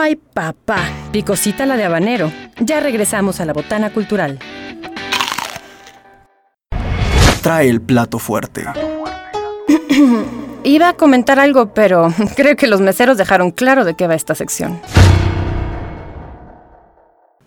Ay, 0.00 0.14
papá, 0.14 0.78
picosita 1.10 1.66
la 1.66 1.76
de 1.76 1.82
habanero. 1.84 2.30
Ya 2.60 2.78
regresamos 2.78 3.40
a 3.40 3.44
la 3.44 3.52
botana 3.52 3.92
cultural. 3.92 4.38
Trae 7.42 7.68
el 7.68 7.80
plato 7.80 8.20
fuerte. 8.20 8.64
Iba 10.62 10.90
a 10.90 10.92
comentar 10.92 11.40
algo, 11.40 11.74
pero 11.74 12.14
creo 12.36 12.54
que 12.54 12.68
los 12.68 12.80
meseros 12.80 13.18
dejaron 13.18 13.50
claro 13.50 13.84
de 13.84 13.94
qué 13.94 14.06
va 14.06 14.14
esta 14.14 14.36
sección. 14.36 14.80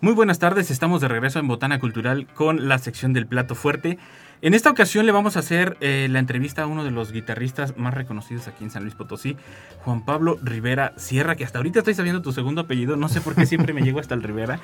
Muy 0.02 0.12
buenas 0.12 0.38
tardes, 0.38 0.70
estamos 0.70 1.00
de 1.00 1.08
regreso 1.08 1.38
en 1.38 1.48
Botana 1.48 1.80
Cultural 1.80 2.26
con 2.34 2.68
la 2.68 2.76
sección 2.78 3.14
del 3.14 3.26
plato 3.26 3.54
fuerte. 3.54 3.98
En 4.44 4.54
esta 4.54 4.70
ocasión 4.70 5.06
le 5.06 5.12
vamos 5.12 5.36
a 5.36 5.38
hacer 5.38 5.76
eh, 5.80 6.08
la 6.10 6.18
entrevista 6.18 6.64
a 6.64 6.66
uno 6.66 6.82
de 6.82 6.90
los 6.90 7.12
guitarristas 7.12 7.76
más 7.76 7.94
reconocidos 7.94 8.48
aquí 8.48 8.64
en 8.64 8.72
San 8.72 8.82
Luis 8.82 8.96
Potosí, 8.96 9.36
Juan 9.84 10.04
Pablo 10.04 10.36
Rivera 10.42 10.94
Sierra, 10.96 11.36
que 11.36 11.44
hasta 11.44 11.60
ahorita 11.60 11.78
estoy 11.78 11.94
sabiendo 11.94 12.22
tu 12.22 12.32
segundo 12.32 12.62
apellido, 12.62 12.96
no 12.96 13.08
sé 13.08 13.20
por 13.20 13.36
qué 13.36 13.46
siempre 13.46 13.72
me 13.72 13.82
llego 13.84 14.00
hasta 14.00 14.16
el 14.16 14.22
Rivera. 14.24 14.58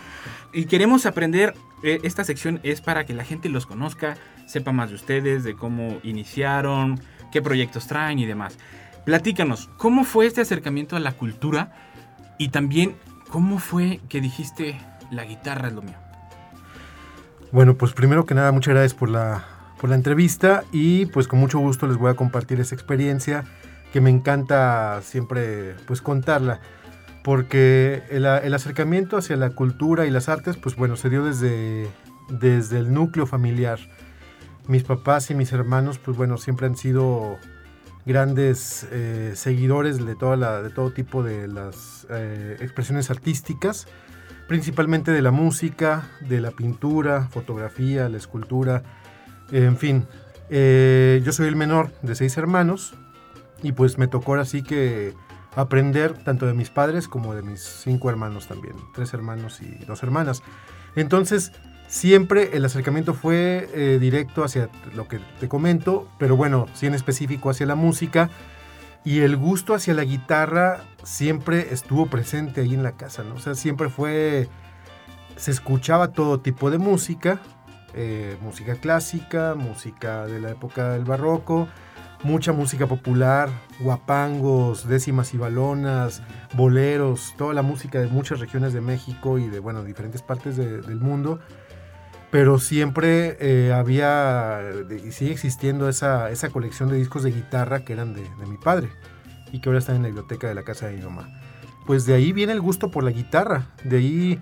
Y 0.52 0.64
queremos 0.64 1.06
aprender, 1.06 1.54
eh, 1.84 2.00
esta 2.02 2.24
sección 2.24 2.58
es 2.64 2.80
para 2.80 3.06
que 3.06 3.14
la 3.14 3.22
gente 3.22 3.48
los 3.48 3.66
conozca, 3.66 4.16
sepa 4.46 4.72
más 4.72 4.88
de 4.88 4.96
ustedes, 4.96 5.44
de 5.44 5.54
cómo 5.54 6.00
iniciaron, 6.02 7.00
qué 7.30 7.40
proyectos 7.40 7.86
traen 7.86 8.18
y 8.18 8.26
demás. 8.26 8.58
Platícanos, 9.04 9.70
¿cómo 9.76 10.02
fue 10.02 10.26
este 10.26 10.40
acercamiento 10.40 10.96
a 10.96 11.00
la 11.00 11.12
cultura? 11.12 11.72
Y 12.36 12.48
también, 12.48 12.96
¿cómo 13.30 13.60
fue 13.60 14.00
que 14.08 14.20
dijiste, 14.20 14.76
la 15.12 15.24
guitarra 15.24 15.68
es 15.68 15.74
lo 15.74 15.82
mío. 15.82 15.96
Bueno, 17.52 17.74
pues 17.74 17.92
primero 17.92 18.26
que 18.26 18.34
nada, 18.34 18.50
muchas 18.50 18.74
gracias 18.74 18.94
por 18.94 19.08
la, 19.08 19.57
por 19.80 19.90
la 19.90 19.96
entrevista 19.96 20.64
y 20.72 21.06
pues 21.06 21.28
con 21.28 21.38
mucho 21.38 21.58
gusto 21.58 21.86
les 21.86 21.96
voy 21.96 22.10
a 22.10 22.14
compartir 22.14 22.60
esa 22.60 22.74
experiencia 22.74 23.44
que 23.92 24.00
me 24.00 24.10
encanta 24.10 25.00
siempre 25.02 25.74
pues 25.86 26.02
contarla. 26.02 26.60
Porque 27.24 28.04
el, 28.10 28.26
acercamiento 28.54 29.18
hacia 29.18 29.36
la 29.36 29.50
cultura 29.50 30.06
y 30.06 30.10
las 30.10 30.28
artes, 30.28 30.56
pues 30.56 30.76
bueno, 30.76 30.96
se 30.96 31.10
dio 31.10 31.24
desde, 31.24 31.86
desde 32.30 32.78
el 32.78 32.94
núcleo 32.94 33.26
familiar. 33.26 33.78
Mis 34.66 34.82
papás 34.82 35.30
y 35.30 35.34
mis 35.34 35.52
hermanos, 35.52 35.98
pues 35.98 36.16
bueno, 36.16 36.38
siempre 36.38 36.66
han 36.66 36.76
sido 36.76 37.36
grandes 38.06 38.86
eh, 38.92 39.32
seguidores 39.34 40.04
de, 40.04 40.14
toda 40.14 40.62
de 40.62 40.70
todo 40.70 40.92
tipo 40.92 41.22
de 41.22 41.48
las 41.48 42.06
eh, 42.08 42.56
expresiones 42.60 43.10
artísticas 43.10 43.86
principalmente 44.48 45.12
de 45.12 45.20
la 45.20 45.30
música, 45.30 46.08
de 46.20 46.40
la 46.40 46.50
pintura, 46.50 47.28
fotografía, 47.28 48.08
la 48.08 48.16
escultura, 48.16 48.82
en 49.52 49.76
fin. 49.76 50.06
Eh, 50.50 51.20
yo 51.24 51.32
soy 51.32 51.48
el 51.48 51.56
menor 51.56 51.90
de 52.02 52.14
seis 52.14 52.36
hermanos 52.36 52.94
y 53.62 53.72
pues 53.72 53.98
me 53.98 54.08
tocó 54.08 54.34
así 54.34 54.62
que 54.62 55.14
aprender 55.56 56.12
tanto 56.12 56.46
de 56.46 56.54
mis 56.54 56.70
padres 56.70 57.08
como 57.08 57.34
de 57.34 57.42
mis 57.42 57.60
cinco 57.60 58.10
hermanos 58.10 58.46
también, 58.46 58.74
tres 58.94 59.12
hermanos 59.12 59.60
y 59.60 59.84
dos 59.84 60.02
hermanas. 60.02 60.42
Entonces, 60.94 61.52
siempre 61.88 62.56
el 62.56 62.64
acercamiento 62.64 63.14
fue 63.14 63.68
eh, 63.74 63.98
directo 64.00 64.44
hacia 64.44 64.68
lo 64.94 65.08
que 65.08 65.20
te 65.40 65.48
comento, 65.48 66.08
pero 66.18 66.36
bueno, 66.36 66.66
sí 66.74 66.86
en 66.86 66.94
específico 66.94 67.50
hacia 67.50 67.66
la 67.66 67.74
música 67.74 68.30
y 69.04 69.20
el 69.20 69.36
gusto 69.36 69.74
hacia 69.74 69.94
la 69.94 70.04
guitarra 70.04 70.84
siempre 71.02 71.72
estuvo 71.72 72.06
presente 72.06 72.60
ahí 72.60 72.74
en 72.74 72.82
la 72.82 72.92
casa, 72.92 73.24
¿no? 73.24 73.36
O 73.36 73.38
sea, 73.38 73.54
siempre 73.54 73.88
fue, 73.88 74.48
se 75.36 75.50
escuchaba 75.50 76.12
todo 76.12 76.40
tipo 76.40 76.70
de 76.70 76.78
música, 76.78 77.40
eh, 77.94 78.36
música 78.40 78.74
clásica, 78.76 79.54
música 79.54 80.26
de 80.26 80.40
la 80.40 80.50
época 80.50 80.90
del 80.90 81.04
barroco, 81.04 81.68
mucha 82.22 82.52
música 82.52 82.86
popular, 82.86 83.48
guapangos, 83.80 84.88
décimas 84.88 85.34
y 85.34 85.38
balonas, 85.38 86.22
boleros, 86.54 87.34
toda 87.36 87.54
la 87.54 87.62
música 87.62 88.00
de 88.00 88.08
muchas 88.08 88.40
regiones 88.40 88.72
de 88.72 88.80
México 88.80 89.38
y 89.38 89.48
de, 89.48 89.60
bueno, 89.60 89.84
diferentes 89.84 90.22
partes 90.22 90.56
del 90.56 91.00
mundo 91.00 91.40
pero 92.30 92.58
siempre 92.58 93.36
eh, 93.40 93.72
había 93.72 94.60
y 94.90 95.12
sigue 95.12 95.32
existiendo 95.32 95.88
esa, 95.88 96.30
esa, 96.30 96.50
colección 96.50 96.90
de 96.90 96.96
discos 96.96 97.22
de 97.22 97.32
guitarra 97.32 97.84
que 97.84 97.92
eran 97.94 98.14
de, 98.14 98.22
mi 98.46 98.58
padre 98.58 98.90
y 99.52 99.60
que 99.60 99.68
ahora 99.68 99.78
están 99.78 99.96
en 99.96 100.02
la 100.02 100.08
biblioteca 100.08 100.46
de 100.46 100.54
la 100.54 100.62
casa 100.62 100.88
de 100.88 100.96
mi 100.96 101.02
mamá. 101.02 101.28
Pues 101.86 102.04
de 102.04 102.14
ahí 102.14 102.32
viene 102.32 102.52
el 102.52 102.60
gusto 102.60 102.90
por 102.90 103.02
la 103.02 103.10
guitarra, 103.10 103.68
de 103.82 103.96
ahí 103.96 104.40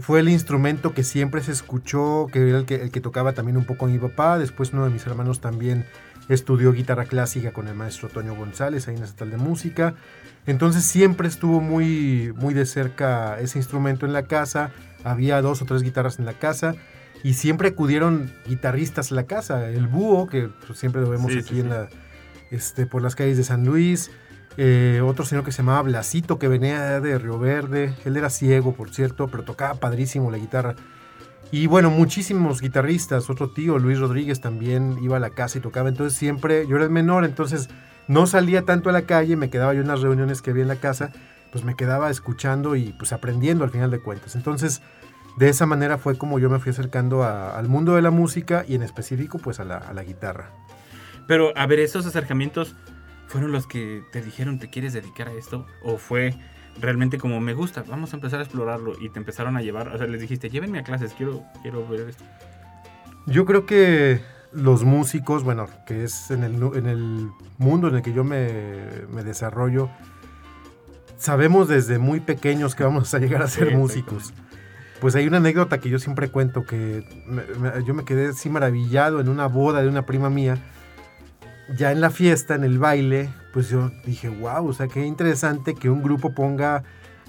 fue 0.00 0.20
el 0.20 0.28
instrumento 0.28 0.94
que 0.94 1.02
siempre 1.02 1.42
se 1.42 1.52
escuchó, 1.52 2.28
que 2.32 2.48
era 2.48 2.58
el 2.58 2.64
que, 2.64 2.76
el 2.76 2.90
que 2.90 3.00
tocaba 3.00 3.32
también 3.32 3.56
un 3.56 3.64
poco 3.64 3.86
mi 3.86 3.98
papá, 3.98 4.38
después 4.38 4.72
uno 4.72 4.84
de 4.84 4.90
mis 4.90 5.06
hermanos 5.06 5.40
también 5.40 5.86
estudió 6.28 6.72
guitarra 6.72 7.06
clásica 7.06 7.52
con 7.52 7.66
el 7.66 7.74
maestro 7.74 8.08
Toño 8.08 8.34
González 8.34 8.86
ahí 8.86 8.94
en 8.94 9.00
la 9.00 9.06
Estatal 9.06 9.30
de 9.30 9.36
Música, 9.36 9.94
entonces 10.46 10.84
siempre 10.84 11.28
estuvo 11.28 11.60
muy, 11.60 12.32
muy 12.36 12.54
de 12.54 12.66
cerca 12.66 13.38
ese 13.40 13.58
instrumento 13.58 14.06
en 14.06 14.12
la 14.12 14.24
casa, 14.24 14.70
había 15.04 15.42
dos 15.42 15.62
o 15.62 15.64
tres 15.64 15.82
guitarras 15.82 16.18
en 16.18 16.26
la 16.26 16.34
casa, 16.34 16.74
y 17.22 17.34
siempre 17.34 17.68
acudieron 17.68 18.32
guitarristas 18.46 19.12
a 19.12 19.14
la 19.14 19.24
casa. 19.24 19.68
El 19.68 19.86
Búho, 19.86 20.26
que 20.26 20.48
pues, 20.66 20.78
siempre 20.78 21.02
lo 21.02 21.10
vemos 21.10 21.32
aquí 21.36 21.60
en 21.60 21.68
la, 21.68 21.88
este, 22.50 22.86
por 22.86 23.02
las 23.02 23.14
calles 23.14 23.36
de 23.36 23.44
San 23.44 23.64
Luis. 23.64 24.10
Eh, 24.56 25.00
otro 25.04 25.24
señor 25.24 25.44
que 25.44 25.52
se 25.52 25.58
llamaba 25.58 25.82
Blasito, 25.82 26.38
que 26.38 26.48
venía 26.48 27.00
de 27.00 27.18
Río 27.18 27.38
Verde. 27.38 27.94
Él 28.04 28.16
era 28.16 28.30
ciego, 28.30 28.74
por 28.74 28.92
cierto, 28.92 29.28
pero 29.28 29.44
tocaba 29.44 29.74
padrísimo 29.74 30.30
la 30.30 30.38
guitarra. 30.38 30.74
Y 31.52 31.66
bueno, 31.66 31.90
muchísimos 31.90 32.60
guitarristas. 32.60 33.30
Otro 33.30 33.50
tío, 33.50 33.78
Luis 33.78 33.98
Rodríguez, 33.98 34.40
también 34.40 34.98
iba 35.02 35.16
a 35.16 35.20
la 35.20 35.30
casa 35.30 35.58
y 35.58 35.60
tocaba. 35.60 35.88
Entonces 35.88 36.18
siempre, 36.18 36.66
yo 36.66 36.76
era 36.76 36.84
el 36.84 36.90
menor, 36.90 37.24
entonces 37.24 37.68
no 38.06 38.26
salía 38.26 38.64
tanto 38.64 38.90
a 38.90 38.92
la 38.92 39.02
calle, 39.02 39.36
me 39.36 39.50
quedaba 39.50 39.72
yo 39.74 39.80
en 39.80 39.88
las 39.88 40.00
reuniones 40.00 40.42
que 40.42 40.50
había 40.50 40.62
en 40.62 40.68
la 40.68 40.76
casa, 40.76 41.12
pues 41.52 41.64
me 41.64 41.76
quedaba 41.76 42.10
escuchando 42.10 42.76
y 42.76 42.92
pues 42.98 43.12
aprendiendo 43.12 43.64
al 43.64 43.70
final 43.70 43.90
de 43.90 44.00
cuentas. 44.00 44.34
Entonces 44.34 44.82
de 45.36 45.48
esa 45.48 45.66
manera 45.66 45.96
fue 45.98 46.18
como 46.18 46.38
yo 46.38 46.50
me 46.50 46.58
fui 46.58 46.70
acercando 46.70 47.24
al 47.24 47.68
mundo 47.68 47.94
de 47.94 48.02
la 48.02 48.10
música 48.10 48.64
y 48.66 48.74
en 48.74 48.82
específico 48.82 49.38
pues 49.38 49.60
a 49.60 49.64
la, 49.64 50.02
guitarra. 50.02 50.50
Pero 51.26 51.52
a 51.56 51.66
ver, 51.66 51.80
¿esos 51.80 52.06
acercamientos 52.06 52.74
fueron 53.30 53.52
los 53.52 53.68
que 53.68 54.02
te 54.10 54.20
dijeron 54.20 54.58
te 54.58 54.68
quieres 54.68 54.92
dedicar 54.92 55.28
a 55.28 55.32
esto? 55.32 55.64
¿O 55.84 55.98
fue 55.98 56.34
realmente 56.80 57.16
como 57.16 57.40
me 57.40 57.54
gusta, 57.54 57.84
vamos 57.86 58.12
a 58.12 58.16
empezar 58.16 58.40
a 58.40 58.42
explorarlo 58.42 58.94
y 59.00 59.08
te 59.08 59.20
empezaron 59.20 59.56
a 59.56 59.62
llevar? 59.62 59.88
O 59.88 59.98
sea, 59.98 60.08
les 60.08 60.20
dijiste, 60.20 60.50
llévenme 60.50 60.80
a 60.80 60.82
clases, 60.82 61.14
quiero, 61.14 61.44
quiero 61.62 61.86
ver 61.86 62.08
esto. 62.08 62.24
Yo 63.26 63.46
creo 63.46 63.66
que 63.66 64.20
los 64.52 64.82
músicos, 64.82 65.44
bueno, 65.44 65.68
que 65.86 66.02
es 66.02 66.32
en 66.32 66.42
el, 66.42 66.54
en 66.74 66.86
el 66.86 67.30
mundo 67.58 67.86
en 67.86 67.96
el 67.96 68.02
que 68.02 68.12
yo 68.12 68.24
me, 68.24 68.48
me 69.08 69.22
desarrollo, 69.22 69.88
sabemos 71.16 71.68
desde 71.68 72.00
muy 72.00 72.18
pequeños 72.18 72.74
que 72.74 72.82
vamos 72.82 73.14
a 73.14 73.20
llegar 73.20 73.42
a 73.42 73.46
ser 73.46 73.76
músicos. 73.76 74.34
Pues 75.00 75.14
hay 75.14 75.28
una 75.28 75.36
anécdota 75.36 75.78
que 75.78 75.88
yo 75.88 76.00
siempre 76.00 76.30
cuento 76.30 76.64
que 76.64 77.04
yo 77.86 77.94
me 77.94 78.04
quedé 78.04 78.30
así 78.30 78.50
maravillado 78.50 79.20
en 79.20 79.28
una 79.28 79.46
boda 79.46 79.82
de 79.82 79.88
una 79.88 80.04
prima 80.04 80.30
mía. 80.30 80.58
Ya 81.76 81.92
en 81.92 82.00
la 82.00 82.10
fiesta, 82.10 82.54
en 82.54 82.64
el 82.64 82.78
baile, 82.78 83.30
pues 83.52 83.68
yo 83.68 83.90
dije, 84.04 84.28
wow, 84.28 84.66
o 84.66 84.72
sea, 84.72 84.88
qué 84.88 85.04
interesante 85.04 85.74
que 85.74 85.88
un 85.88 86.02
grupo 86.02 86.34
ponga 86.34 86.82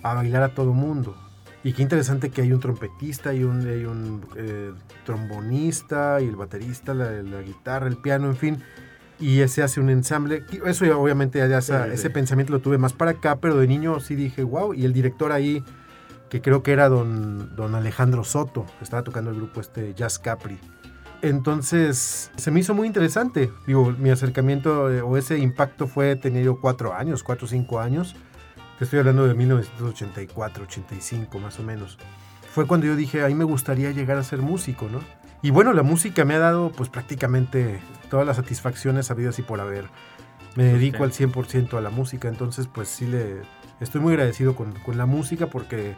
a 0.04 0.14
bailar 0.16 0.44
a 0.44 0.54
todo 0.54 0.74
mundo. 0.74 1.16
Y 1.64 1.74
qué 1.74 1.84
interesante 1.84 2.32
que 2.32 2.42
hay 2.42 2.52
un 2.52 2.60
trompetista 2.60 3.34
y 3.34 3.44
un, 3.44 3.68
hay 3.68 3.86
un 3.86 4.26
eh, 4.36 4.72
trombonista 5.06 6.20
y 6.20 6.26
el 6.26 6.36
baterista, 6.36 6.94
la, 6.96 7.42
guitarra, 7.42 7.88
el 7.88 7.98
piano, 7.98 8.28
en 8.28 8.36
fin. 8.36 8.64
Y 9.20 9.48
se 9.48 9.62
hace 9.62 9.80
un 9.80 9.92
ensamble. 9.92 10.44
Eso 10.66 10.86
ya, 10.86 10.98
obviamente 10.98 11.38
ya, 11.38 11.60
ese 11.60 12.10
pensamiento 12.10 12.52
lo 12.52 12.62
tuve 12.62 12.80
más 12.80 12.94
para 12.94 13.12
acá, 13.12 13.36
pero 13.40 13.58
de 13.58 13.68
niño 13.68 14.00
sí 14.00 14.16
dije, 14.16 14.42
wow. 14.44 14.74
Y 14.74 14.86
el 14.86 14.94
director 14.94 15.32
ahí 15.32 15.64
que 16.30 16.42
creo 16.42 16.64
que 16.64 16.72
era 16.72 16.90
don, 16.90 17.56
don 17.56 17.76
Alejandro 17.76 18.24
Soto, 18.24 18.66
estaba 18.82 19.04
tocando 19.04 19.32
el 19.32 19.36
grupo 19.36 19.60
este 19.60 19.94
Jazz 19.94 20.18
Capri. 20.18 20.58
Entonces 21.22 22.32
se 22.36 22.52
me 22.52 22.60
hizo 22.60 22.74
muy 22.74 22.88
interesante. 22.88 23.52
Digo, 23.68 23.92
mi 23.92 24.10
acercamiento 24.10 24.92
eh, 24.92 25.02
o 25.02 25.18
ese 25.18 25.38
impacto 25.38 25.88
fue 25.88 26.16
tener 26.16 26.44
yo 26.44 26.60
cuatro 26.60 26.94
años, 26.94 27.24
cuatro 27.24 27.46
o 27.46 27.50
cinco 27.50 27.80
años. 27.80 28.16
Te 28.80 28.86
estoy 28.86 29.00
hablando 29.00 29.28
de 29.28 29.36
1984, 29.36 30.64
85 30.64 31.40
más 31.40 31.60
o 31.60 31.64
menos. 31.64 32.00
Fue 32.52 32.66
cuando 32.66 32.88
yo 32.88 32.96
dije, 32.96 33.24
a 33.24 33.28
mí 33.28 33.36
me 33.36 33.44
gustaría 33.44 33.92
llegar 33.92 34.18
a 34.18 34.24
ser 34.24 34.40
músico, 34.40 34.90
¿no? 34.92 35.00
Y 35.44 35.52
bueno, 35.52 35.74
la 35.74 35.84
música 35.84 36.26
me 36.26 36.34
ha 36.34 36.40
dado 36.40 36.72
pues 36.72 36.90
prácticamente 36.90 37.80
todas 38.10 38.26
las 38.26 38.38
satisfacciones 38.38 39.12
habidas 39.12 39.38
y 39.40 39.44
por 39.44 39.62
haber. 39.62 39.90
Me 40.56 40.66
dedico 40.66 41.04
al 41.04 41.12
100% 41.12 41.78
a 41.78 41.82
la 41.82 41.90
música, 41.92 42.28
entonces 42.28 42.68
pues 42.68 42.90
sí 42.90 43.06
le 43.06 43.42
estoy 43.80 44.02
muy 44.02 44.14
agradecido 44.14 44.56
con, 44.56 44.74
con 44.80 44.98
la 44.98 45.06
música 45.06 45.48
porque 45.48 45.96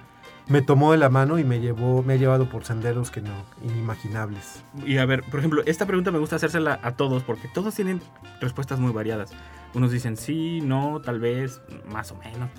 me 0.47 0.61
tomó 0.61 0.91
de 0.91 0.97
la 0.97 1.09
mano 1.09 1.39
y 1.39 1.43
me 1.43 1.59
llevó, 1.59 2.03
me 2.03 2.13
ha 2.13 2.17
llevado 2.17 2.49
por 2.49 2.65
senderos 2.65 3.11
que 3.11 3.21
no, 3.21 3.31
inimaginables. 3.63 4.63
Y 4.85 4.97
a 4.97 5.05
ver, 5.05 5.23
por 5.23 5.39
ejemplo, 5.39 5.63
esta 5.65 5.85
pregunta 5.85 6.11
me 6.11 6.19
gusta 6.19 6.35
hacérsela 6.35 6.79
a 6.83 6.91
todos 6.93 7.23
porque 7.23 7.47
todos 7.53 7.75
tienen 7.75 8.01
respuestas 8.41 8.79
muy 8.79 8.91
variadas. 8.91 9.31
Unos 9.73 9.91
dicen 9.91 10.17
sí, 10.17 10.61
no, 10.61 11.01
tal 11.01 11.19
vez, 11.19 11.61
más 11.89 12.11
o 12.11 12.15
menos. 12.15 12.49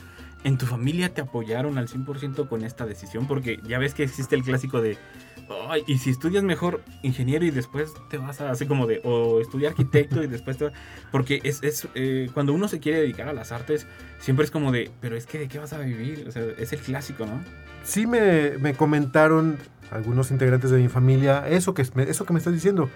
¿En 0.44 0.58
tu 0.58 0.66
familia 0.66 1.12
te 1.12 1.22
apoyaron 1.22 1.78
al 1.78 1.88
100% 1.88 2.48
con 2.48 2.64
esta 2.64 2.84
decisión? 2.86 3.26
Porque 3.26 3.60
ya 3.66 3.78
ves 3.78 3.94
que 3.94 4.04
existe 4.04 4.36
el 4.36 4.42
clásico 4.42 4.80
de 4.82 4.98
"Ay, 5.68 5.82
y 5.86 5.98
si 5.98 6.10
estudias 6.10 6.44
mejor 6.44 6.82
ingeniero 7.02 7.44
y 7.44 7.50
después 7.50 7.92
te 8.10 8.18
vas 8.18 8.40
a 8.40 8.50
así 8.50 8.66
como 8.66 8.86
de, 8.86 9.00
o 9.04 9.40
estudiar 9.40 9.70
arquitecto 9.72 10.22
y 10.22 10.26
después 10.26 10.58
te 10.58 10.64
vas-". 10.64 10.74
Porque 11.10 11.40
es, 11.44 11.62
es 11.62 11.88
eh, 11.94 12.28
cuando 12.34 12.52
uno 12.52 12.68
se 12.68 12.78
quiere 12.78 13.00
dedicar 13.00 13.28
a 13.28 13.32
las 13.32 13.52
artes, 13.52 13.86
siempre 14.20 14.44
es 14.44 14.50
como 14.50 14.70
de, 14.70 14.90
pero 15.00 15.16
es 15.16 15.26
que 15.26 15.38
de 15.38 15.48
qué 15.48 15.58
vas 15.58 15.72
a 15.72 15.78
vivir, 15.78 16.26
o 16.28 16.30
sea, 16.30 16.42
es 16.58 16.72
el 16.72 16.80
clásico, 16.80 17.24
¿no? 17.26 17.40
Sí 17.82 18.06
me, 18.06 18.58
me 18.58 18.74
comentaron 18.74 19.56
algunos 19.90 20.30
integrantes 20.30 20.70
de 20.70 20.78
mi 20.78 20.88
familia 20.88 21.48
eso 21.48 21.74
que, 21.74 21.82
eso 21.82 22.24
que 22.26 22.32
me 22.32 22.38
estás 22.38 22.52
diciendo. 22.52 22.90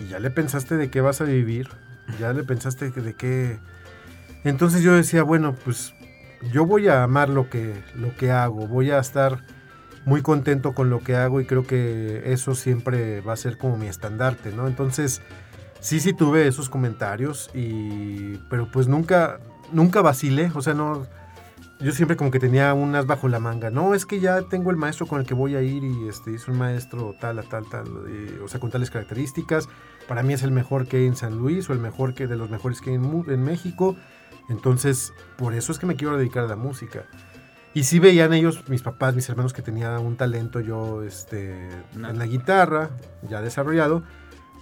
¿Y 0.00 0.08
ya 0.08 0.18
le 0.18 0.30
pensaste 0.30 0.76
de 0.76 0.90
qué 0.90 1.00
vas 1.00 1.20
a 1.20 1.24
vivir? 1.24 1.68
¿Ya 2.20 2.32
le 2.32 2.44
pensaste 2.44 2.90
de 2.90 3.14
qué? 3.14 3.58
Entonces 4.42 4.82
yo 4.82 4.92
decía, 4.94 5.22
bueno, 5.22 5.54
pues 5.64 5.93
yo 6.52 6.66
voy 6.66 6.88
a 6.88 7.02
amar 7.02 7.28
lo 7.28 7.48
que, 7.50 7.82
lo 7.94 8.14
que 8.16 8.30
hago, 8.30 8.66
voy 8.66 8.90
a 8.90 8.98
estar 8.98 9.44
muy 10.04 10.22
contento 10.22 10.74
con 10.74 10.90
lo 10.90 11.00
que 11.00 11.16
hago 11.16 11.40
y 11.40 11.46
creo 11.46 11.66
que 11.66 12.22
eso 12.26 12.54
siempre 12.54 13.20
va 13.20 13.32
a 13.32 13.36
ser 13.36 13.56
como 13.56 13.76
mi 13.76 13.86
estandarte, 13.86 14.52
¿no? 14.52 14.66
Entonces, 14.66 15.22
sí, 15.80 16.00
sí 16.00 16.12
tuve 16.12 16.46
esos 16.46 16.68
comentarios, 16.68 17.50
y, 17.54 18.36
pero 18.50 18.70
pues 18.70 18.88
nunca, 18.88 19.40
nunca 19.72 20.02
vacilé, 20.02 20.50
o 20.54 20.60
sea, 20.60 20.74
no, 20.74 21.06
yo 21.80 21.92
siempre 21.92 22.16
como 22.16 22.30
que 22.30 22.38
tenía 22.38 22.72
unas 22.72 23.06
bajo 23.06 23.28
la 23.28 23.40
manga. 23.40 23.70
No, 23.70 23.94
es 23.94 24.06
que 24.06 24.20
ya 24.20 24.42
tengo 24.42 24.70
el 24.70 24.76
maestro 24.76 25.06
con 25.06 25.20
el 25.20 25.26
que 25.26 25.34
voy 25.34 25.54
a 25.56 25.62
ir 25.62 25.84
y 25.84 26.08
este 26.08 26.34
es 26.34 26.48
un 26.48 26.56
maestro 26.56 27.14
tal, 27.20 27.38
a 27.38 27.42
tal, 27.42 27.68
tal, 27.68 27.86
y, 28.08 28.38
o 28.42 28.48
sea, 28.48 28.60
con 28.60 28.70
tales 28.70 28.90
características. 28.90 29.68
Para 30.08 30.22
mí 30.22 30.32
es 30.32 30.42
el 30.42 30.50
mejor 30.50 30.86
que 30.86 30.98
hay 30.98 31.06
en 31.06 31.16
San 31.16 31.36
Luis 31.36 31.68
o 31.68 31.72
el 31.72 31.80
mejor 31.80 32.14
que 32.14 32.26
de 32.26 32.36
los 32.36 32.48
mejores 32.48 32.80
que 32.80 32.90
hay 32.90 32.96
en, 32.96 33.44
México. 33.44 33.96
Entonces, 34.48 35.12
por 35.36 35.54
eso 35.54 35.72
es 35.72 35.78
que 35.78 35.86
me 35.86 35.96
quiero 35.96 36.16
dedicar 36.16 36.44
a 36.44 36.48
la 36.48 36.56
música. 36.56 37.04
Y 37.72 37.84
sí 37.84 37.98
veían 37.98 38.32
ellos, 38.32 38.68
mis 38.68 38.82
papás, 38.82 39.14
mis 39.16 39.28
hermanos, 39.28 39.52
que 39.52 39.62
tenía 39.62 39.98
un 39.98 40.16
talento 40.16 40.60
yo 40.60 41.02
este, 41.02 41.68
en 41.94 42.18
la 42.18 42.26
guitarra, 42.26 42.90
ya 43.28 43.42
desarrollado, 43.42 44.04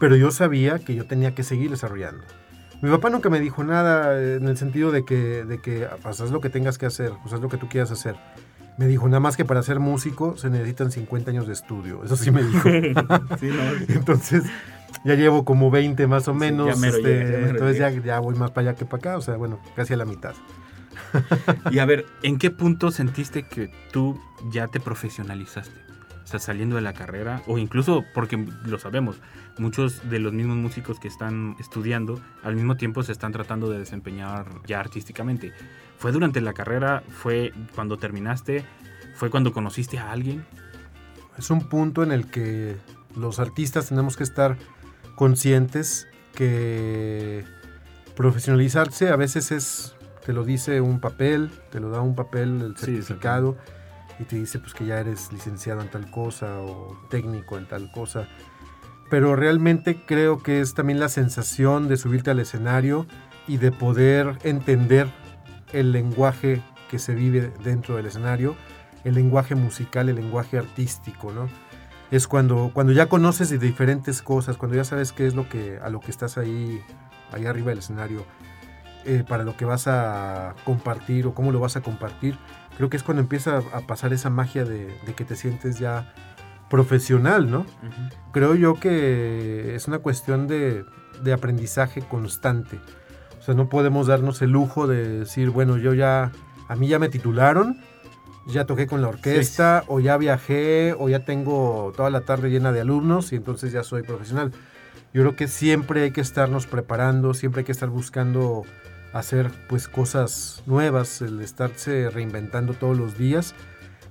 pero 0.01 0.17
yo 0.17 0.31
sabía 0.31 0.79
que 0.79 0.95
yo 0.95 1.07
tenía 1.07 1.35
que 1.35 1.43
seguir 1.43 1.71
desarrollando. 1.71 2.25
Mi 2.81 2.91
papá 2.91 3.11
nunca 3.11 3.31
me 3.31 3.39
dijo 3.39 3.63
nada 3.63 4.19
eh, 4.19 4.37
en 4.37 4.49
el 4.49 4.57
sentido 4.57 4.91
de 4.91 5.05
que, 5.05 5.45
de 5.45 5.61
que 5.61 5.87
pues, 6.03 6.21
haz 6.21 6.31
lo 6.31 6.41
que 6.41 6.51
tengas 6.51 6.79
que 6.79 6.87
hacer, 6.87 7.13
pues, 7.23 7.33
haz 7.33 7.41
lo 7.41 7.49
que 7.49 7.57
tú 7.57 7.69
quieras 7.69 7.93
hacer. 7.93 8.17
Me 8.79 8.87
dijo, 8.87 9.07
nada 9.07 9.21
más 9.21 9.37
que 9.37 9.45
para 9.45 9.63
ser 9.63 9.79
músico 9.79 10.37
se 10.37 10.51
necesitan 10.51 10.91
50 10.91 11.31
años 11.31 11.47
de 11.47 11.53
estudio. 11.53 12.03
Eso 12.03 12.17
sí 12.17 12.31
me 12.31 12.43
dijo. 12.43 12.69
sí, 13.39 13.49
no, 13.49 13.63
Entonces, 13.95 14.45
ya 15.05 15.15
llevo 15.15 15.45
como 15.45 15.71
20 15.71 16.07
más 16.07 16.29
o 16.29 16.33
Sí, 16.33 16.39
menos. 16.39 16.67
ya 16.69 16.77
mero 16.77 16.97
este, 16.97 17.19
ya 17.19 17.25
mero 17.39 17.49
entonces 17.51 17.79
ya, 17.79 17.91
ya 17.91 18.19
voy 18.21 18.35
más 18.37 18.51
para 18.51 18.71
allá 18.71 18.79
que 18.79 18.85
para 18.85 18.99
acá. 18.99 19.17
O 19.17 19.21
sea, 19.21 19.37
bueno, 19.37 19.59
casi 19.77 19.95
a 19.95 19.97
la 19.97 20.05
mitad. 20.05 20.35
Y 21.71 21.79
a 21.79 21.85
ver, 21.85 22.07
¿en 22.23 22.39
qué 22.39 22.51
punto 22.51 22.91
sentiste 22.91 23.43
que 23.45 23.71
tú 23.93 24.19
ya 24.51 24.69
te 24.69 24.81
profesionalizaste? 24.81 25.81
O 26.25 26.27
sea, 26.27 26.39
saliendo 26.39 26.77
de 26.77 26.83
la 26.83 26.95
carrera, 26.95 27.43
o 27.47 27.59
incluso, 27.59 28.05
porque 28.15 28.37
lo 28.65 28.79
sabemos, 28.79 29.21
muchos 29.59 30.09
de 30.09 30.19
los 30.19 30.33
mismos 30.33 30.57
músicos 30.57 30.99
que 30.99 31.09
están 31.09 31.57
estudiando 31.59 32.21
al 32.43 32.55
mismo 32.55 32.77
tiempo 32.77 33.03
se 33.03 33.13
están 33.13 33.33
tratando 33.33 33.69
de 33.69 33.79
desempeñar 33.79 34.47
ya 34.67 34.81
artísticamente. 34.81 35.53
¿Fue 35.99 36.13
durante 36.13 36.41
la 36.41 36.53
carrera? 36.55 37.03
¿Fue 37.09 37.53
cuando 37.75 37.99
terminaste? 37.99 38.65
¿Fue 39.15 39.29
cuando 39.31 39.53
conociste 39.53 39.99
a 39.99 40.11
alguien? 40.11 40.45
Es 41.37 41.51
un 41.51 41.61
punto 41.69 42.03
en 42.03 42.13
el 42.13 42.31
que 42.31 42.77
los 43.17 43.39
artistas 43.39 43.89
tenemos 43.89 44.17
que 44.17 44.23
estar 44.25 44.57
conscientes 45.23 46.09
que 46.35 47.45
profesionalizarse 48.17 49.11
a 49.11 49.15
veces 49.15 49.53
es, 49.53 49.95
te 50.27 50.33
lo 50.33 50.43
dice 50.43 50.81
un 50.81 50.99
papel, 50.99 51.53
te 51.71 51.79
lo 51.79 51.91
da 51.91 52.01
un 52.01 52.17
papel, 52.17 52.61
el 52.61 52.77
Sí, 52.77 52.87
certificado, 52.87 53.57
y 54.19 54.25
te 54.25 54.35
dice 54.35 54.59
pues 54.59 54.75
que 54.75 54.85
ya 54.85 54.99
eres 54.99 55.33
licenciado 55.33 55.81
en 55.81 55.89
tal 55.93 56.11
cosa 56.11 56.59
o 56.59 56.99
técnico 57.09 57.57
en 57.57 57.69
tal 57.69 57.93
cosa. 57.93 58.27
Pero 59.11 59.37
realmente 59.37 60.03
creo 60.05 60.43
que 60.43 60.61
es 60.61 60.75
también 60.75 60.99
la 60.99 61.09
sensación 61.09 61.87
de 61.87 61.99
subirte 61.99 62.33
al 62.33 62.41
escenario 62.41 63.07
y 63.47 63.59
de 63.59 63.71
poder 63.71 64.39
entender 64.43 65.07
el 65.73 65.93
lenguaje 65.93 66.65
que 66.91 66.99
se 66.99 67.15
vive 67.15 67.53
dentro 67.63 67.95
del 67.95 68.07
escenario, 68.07 68.57
el 69.05 69.15
lenguaje 69.15 69.55
musical, 69.55 70.09
el 70.09 70.17
lenguaje 70.17 70.59
artístico, 70.59 71.31
¿no? 71.31 71.49
Es 72.13 72.29
cuando, 72.29 72.71
cuando 72.75 72.93
ya 72.93 73.09
conoces 73.09 73.49
de 73.49 73.59
diferentes 73.59 74.21
cosas, 74.21 74.59
cuando 74.59 74.77
ya 74.77 74.85
sabes 74.85 75.13
qué 75.13 75.27
es 75.27 75.35
lo 75.35 75.49
que, 75.49 75.79
a 75.83 75.89
lo 75.89 75.99
que 75.99 76.11
estás 76.11 76.37
ahí, 76.37 76.83
ahí 77.33 77.47
arriba 77.47 77.71
del 77.71 77.79
escenario, 77.79 78.27
eh, 79.07 79.25
para 79.27 79.45
lo 79.45 79.57
que 79.57 79.65
vas 79.65 79.89
a 79.89 80.55
compartir 80.65 81.27
o 81.27 81.33
cómo 81.33 81.53
lo 81.53 81.59
vas 81.59 81.77
a 81.77 81.81
compartir, 81.81 82.37
creo 82.77 82.91
que 82.91 82.99
es 82.99 83.03
cuando 83.03 83.23
empieza 83.23 83.63
a 83.73 83.81
pasar 83.81 84.13
esa 84.13 84.29
magia 84.29 84.65
de, 84.65 84.95
de 85.07 85.15
que 85.15 85.25
te 85.25 85.37
sientes 85.37 85.79
ya 85.79 86.13
profesional, 86.69 87.51
¿no? 87.51 87.65
Creo 88.31 88.55
yo 88.57 88.75
que 88.75 89.75
es 89.75 89.89
una 89.89 90.01
cuestión 90.01 90.47
de, 90.49 90.85
de 91.23 91.33
aprendizaje 91.33 92.03
constante. 92.03 92.79
O 93.39 93.43
sea, 93.43 93.55
no 93.55 93.71
podemos 93.71 94.07
darnos 94.07 94.43
el 94.43 94.51
lujo 94.51 94.87
de 94.87 95.21
decir, 95.21 95.49
bueno, 95.49 95.79
yo 95.79 95.95
ya, 95.95 96.31
a 96.69 96.77
mí 96.77 96.89
ya 96.89 96.99
me 96.99 97.09
titularon, 97.09 97.81
ya 98.47 98.65
toqué 98.67 98.87
con 98.87 99.03
la 99.03 99.09
orquesta, 99.09 99.85
o 99.87 100.01
ya 100.01 100.17
viajé, 100.17 100.95
o 100.99 101.09
ya 101.09 101.25
tengo 101.25 101.93
toda 101.97 102.11
la 102.11 102.23
tarde 102.23 102.51
llena 102.51 102.73
de 102.73 102.81
alumnos 102.81 103.33
y 103.33 103.37
entonces 103.37 103.73
ya 103.73 103.85
soy 103.85 104.03
profesional. 104.03 104.53
Yo 105.15 105.23
creo 105.23 105.37
que 105.37 105.49
siempre 105.49 106.03
hay 106.03 106.11
que 106.11 106.21
estarnos 106.21 106.67
preparando, 106.67 107.35
siempre 107.35 107.61
hay 107.61 107.65
que 107.65 107.73
estar 107.73 107.89
buscando 107.89 108.65
hacer 109.13 109.51
pues 109.69 109.89
cosas 109.89 110.63
nuevas, 110.67 111.21
el 111.21 111.41
estarse 111.41 112.09
reinventando 112.11 112.75
todos 112.75 112.97
los 112.97 113.19
días. 113.19 113.55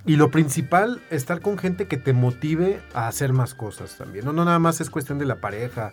Y 0.05 0.15
lo 0.15 0.31
principal, 0.31 1.01
estar 1.11 1.41
con 1.41 1.57
gente 1.57 1.87
que 1.87 1.97
te 1.97 2.13
motive 2.13 2.79
a 2.93 3.07
hacer 3.07 3.33
más 3.33 3.53
cosas 3.53 3.97
también. 3.97 4.25
No, 4.25 4.33
no 4.33 4.45
nada 4.45 4.59
más 4.59 4.81
es 4.81 4.89
cuestión 4.89 5.19
de 5.19 5.25
la 5.25 5.35
pareja 5.35 5.91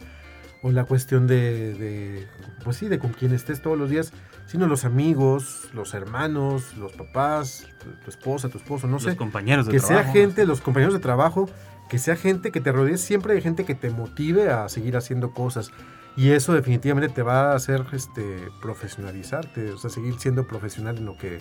o 0.62 0.72
la 0.72 0.84
cuestión 0.84 1.26
de, 1.26 1.74
de, 1.74 2.28
pues 2.64 2.76
sí, 2.76 2.88
de 2.88 2.98
con 2.98 3.12
quien 3.12 3.32
estés 3.32 3.62
todos 3.62 3.78
los 3.78 3.90
días, 3.90 4.12
sino 4.46 4.66
los 4.66 4.84
amigos, 4.84 5.68
los 5.72 5.94
hermanos, 5.94 6.76
los 6.76 6.92
papás, 6.92 7.66
tu, 7.82 7.90
tu 8.04 8.10
esposa, 8.10 8.48
tu 8.48 8.58
esposo, 8.58 8.86
no 8.86 8.94
Los 8.94 9.02
sé. 9.04 9.16
compañeros 9.16 9.66
de 9.66 9.72
Que 9.72 9.78
trabajo. 9.78 10.02
sea 10.02 10.12
gente, 10.12 10.44
los 10.46 10.60
compañeros 10.60 10.94
de 10.94 11.00
trabajo, 11.00 11.48
que 11.88 11.98
sea 11.98 12.16
gente 12.16 12.50
que 12.50 12.60
te 12.60 12.72
rodee 12.72 12.98
siempre 12.98 13.34
de 13.34 13.40
gente 13.40 13.64
que 13.64 13.74
te 13.74 13.90
motive 13.90 14.50
a 14.50 14.68
seguir 14.68 14.96
haciendo 14.96 15.32
cosas. 15.32 15.70
Y 16.16 16.30
eso 16.32 16.52
definitivamente 16.52 17.14
te 17.14 17.22
va 17.22 17.52
a 17.52 17.54
hacer 17.54 17.86
este, 17.92 18.48
profesionalizarte, 18.60 19.70
o 19.72 19.78
sea, 19.78 19.90
seguir 19.90 20.18
siendo 20.18 20.46
profesional 20.48 20.98
en 20.98 21.04
lo 21.04 21.16
que, 21.16 21.40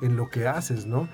en 0.00 0.16
lo 0.16 0.30
que 0.30 0.46
haces, 0.48 0.86
¿no? 0.86 1.08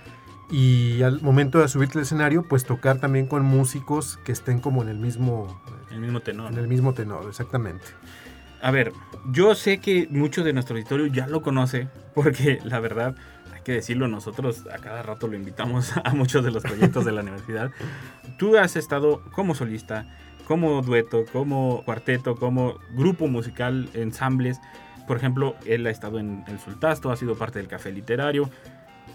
Y 0.50 1.02
al 1.02 1.20
momento 1.22 1.60
de 1.60 1.68
subirte 1.68 1.98
al 1.98 2.02
escenario, 2.02 2.42
pues 2.48 2.64
tocar 2.64 2.98
también 2.98 3.26
con 3.26 3.44
músicos 3.44 4.18
que 4.24 4.32
estén 4.32 4.58
como 4.58 4.82
en 4.82 4.88
el 4.88 4.98
mismo, 4.98 5.62
El 5.90 6.00
mismo 6.00 6.20
tenor. 6.20 6.52
en 6.52 6.58
el 6.58 6.66
mismo 6.66 6.92
tenor, 6.92 7.26
exactamente. 7.28 7.84
A 8.62 8.70
ver, 8.70 8.92
yo 9.30 9.54
sé 9.54 9.78
que 9.78 10.06
mucho 10.10 10.42
de 10.44 10.52
nuestro 10.52 10.76
auditorio 10.76 11.06
ya 11.06 11.26
lo 11.26 11.40
conoce, 11.42 11.88
porque 12.14 12.58
la 12.64 12.80
verdad, 12.80 13.14
hay 13.54 13.62
que 13.62 13.72
decirlo, 13.72 14.08
nosotros 14.08 14.64
a 14.72 14.78
cada 14.78 15.02
rato 15.02 15.28
lo 15.28 15.36
invitamos 15.36 15.92
a 16.04 16.14
muchos 16.14 16.44
de 16.44 16.50
los 16.50 16.62
proyectos 16.62 17.04
de 17.04 17.12
la 17.12 17.22
universidad. 17.22 17.70
Tú 18.36 18.58
has 18.58 18.74
estado 18.76 19.22
como 19.32 19.54
solista, 19.54 20.06
como 20.46 20.82
dueto, 20.82 21.24
como 21.32 21.84
cuarteto, 21.84 22.34
como 22.34 22.74
grupo 22.96 23.28
musical, 23.28 23.88
ensambles. 23.94 24.60
Por 25.06 25.16
ejemplo, 25.16 25.54
él 25.64 25.86
ha 25.86 25.90
estado 25.90 26.18
en 26.18 26.44
El 26.48 26.58
Sultasto, 26.58 27.10
ha 27.10 27.16
sido 27.16 27.36
parte 27.36 27.60
del 27.60 27.68
Café 27.68 27.92
Literario. 27.92 28.50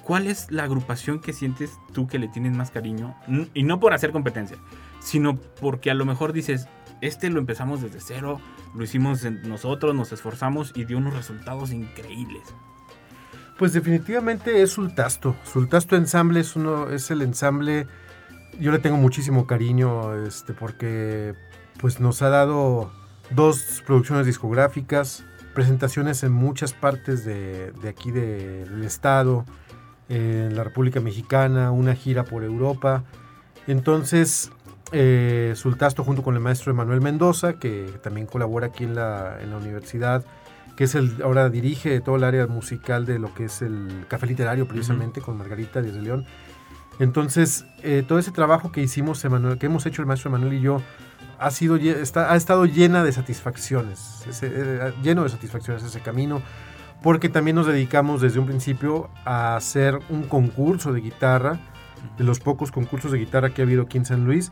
¿Cuál 0.06 0.28
es 0.28 0.52
la 0.52 0.64
agrupación 0.64 1.20
que 1.20 1.34
sientes 1.34 1.80
tú 1.92 2.08
que 2.08 2.20
le 2.20 2.28
tienes 2.28 2.56
más 2.56 2.70
cariño? 2.72 3.16
Y 3.56 3.64
no 3.64 3.80
por 3.80 3.94
hacer 3.94 4.12
competencia, 4.12 4.58
sino 5.00 5.38
porque 5.60 5.90
a 5.90 5.96
lo 5.96 6.06
mejor 6.06 6.32
dices, 6.32 6.68
este 7.02 7.30
lo 7.32 7.40
empezamos 7.40 7.82
desde 7.82 8.00
cero, 8.00 8.40
lo 8.76 8.84
hicimos 8.84 9.24
nosotros, 9.24 9.96
nos 9.96 10.12
esforzamos 10.12 10.72
y 10.76 10.86
dio 10.86 11.00
unos 11.00 11.16
resultados 11.16 11.72
increíbles. 11.72 12.44
Pues 13.58 13.74
definitivamente 13.74 14.62
es 14.62 14.72
Sultasto. 14.72 15.36
Sultasto 15.44 15.96
Ensamble 15.96 16.40
es 16.42 16.56
uno, 16.56 16.90
es 16.92 17.10
el 17.10 17.22
ensamble. 17.24 17.88
Yo 18.60 18.72
le 18.72 18.80
tengo 18.80 18.98
muchísimo 18.98 19.48
cariño, 19.48 20.14
este, 20.26 20.54
porque 20.54 21.34
pues 21.80 22.00
nos 22.00 22.22
ha 22.22 22.30
dado 22.30 22.92
dos 23.32 23.82
producciones 23.88 24.26
discográficas, 24.28 25.26
presentaciones 25.56 26.24
en 26.24 26.32
muchas 26.32 26.74
partes 26.74 27.26
de, 27.26 27.74
aquí 27.90 28.12
de- 28.12 28.66
del 28.66 28.84
en 30.10 30.56
la 30.56 30.64
República 30.64 31.00
Mexicana, 31.00 31.72
una 31.72 31.96
gira 31.96 32.24
por 32.24 32.44
Europa. 32.44 33.04
Entonces, 33.68 34.52
eh, 34.92 35.54
Sultasto 35.56 36.04
junto 36.04 36.22
con 36.24 36.36
el 36.36 36.42
maestro 36.42 36.72
Emanuel 36.72 37.02
Mendoza, 37.02 37.54
que 37.54 37.92
también 38.04 38.28
colabora 38.28 38.68
aquí 38.68 38.84
en 38.84 38.96
la, 38.96 39.38
en 39.42 39.50
la 39.50 39.58
universidad, 39.58 40.24
que 40.78 40.84
es 40.84 40.96
el, 40.96 41.22
ahora 41.24 41.50
dirige 41.50 42.00
todo 42.02 42.18
el 42.18 42.24
área 42.24 42.48
musical 42.48 43.06
de 43.06 43.18
lo 43.18 43.34
que 43.34 43.46
es 43.46 43.62
el 43.62 44.06
café 44.08 44.28
literario 44.28 44.68
precisamente 44.68 45.22
con 45.22 45.38
Margarita 45.38 45.82
Díaz 45.82 45.96
de 45.96 46.02
León. 46.02 46.26
Entonces, 47.00 47.66
eh, 47.82 48.04
todo 48.08 48.20
ese 48.20 48.32
trabajo 48.32 48.72
que 48.72 48.82
hicimos, 48.82 49.24
Emanuel, 49.26 49.58
que 49.58 49.66
hemos 49.66 49.86
hecho 49.86 50.02
el 50.02 50.08
maestro 50.08 50.30
Emanuel 50.30 50.54
y 50.54 50.62
yo, 50.62 50.82
ha, 51.40 51.52
sido, 51.52 51.76
está, 51.76 52.32
ha 52.32 52.36
estado 52.36 52.66
llena 52.66 53.04
de 53.04 53.12
satisfacciones, 53.12 54.26
ese- 54.30 54.52
eh, 54.54 54.94
lleno 55.04 55.24
de 55.24 55.30
satisfacciones 55.30 55.84
ese 55.84 56.00
camino, 56.00 56.42
porque 57.06 57.30
también 57.30 57.54
nos 57.54 57.68
dedicamos 57.68 58.20
desde 58.20 58.40
un 58.40 58.48
principio 58.48 59.12
a 59.26 59.56
hacer 59.56 60.00
un 60.10 60.24
concurso 60.24 60.92
de 60.92 61.02
guitarra, 61.02 61.60
de 62.18 62.24
los 62.24 62.40
pocos 62.40 62.72
concursos 62.72 63.12
de 63.12 63.20
guitarra 63.20 63.52
que 63.52 63.62
ha 63.62 63.66
habido 63.66 63.84
aquí 63.84 64.00
en 64.00 64.06
San 64.06 64.26
Luis, 64.26 64.52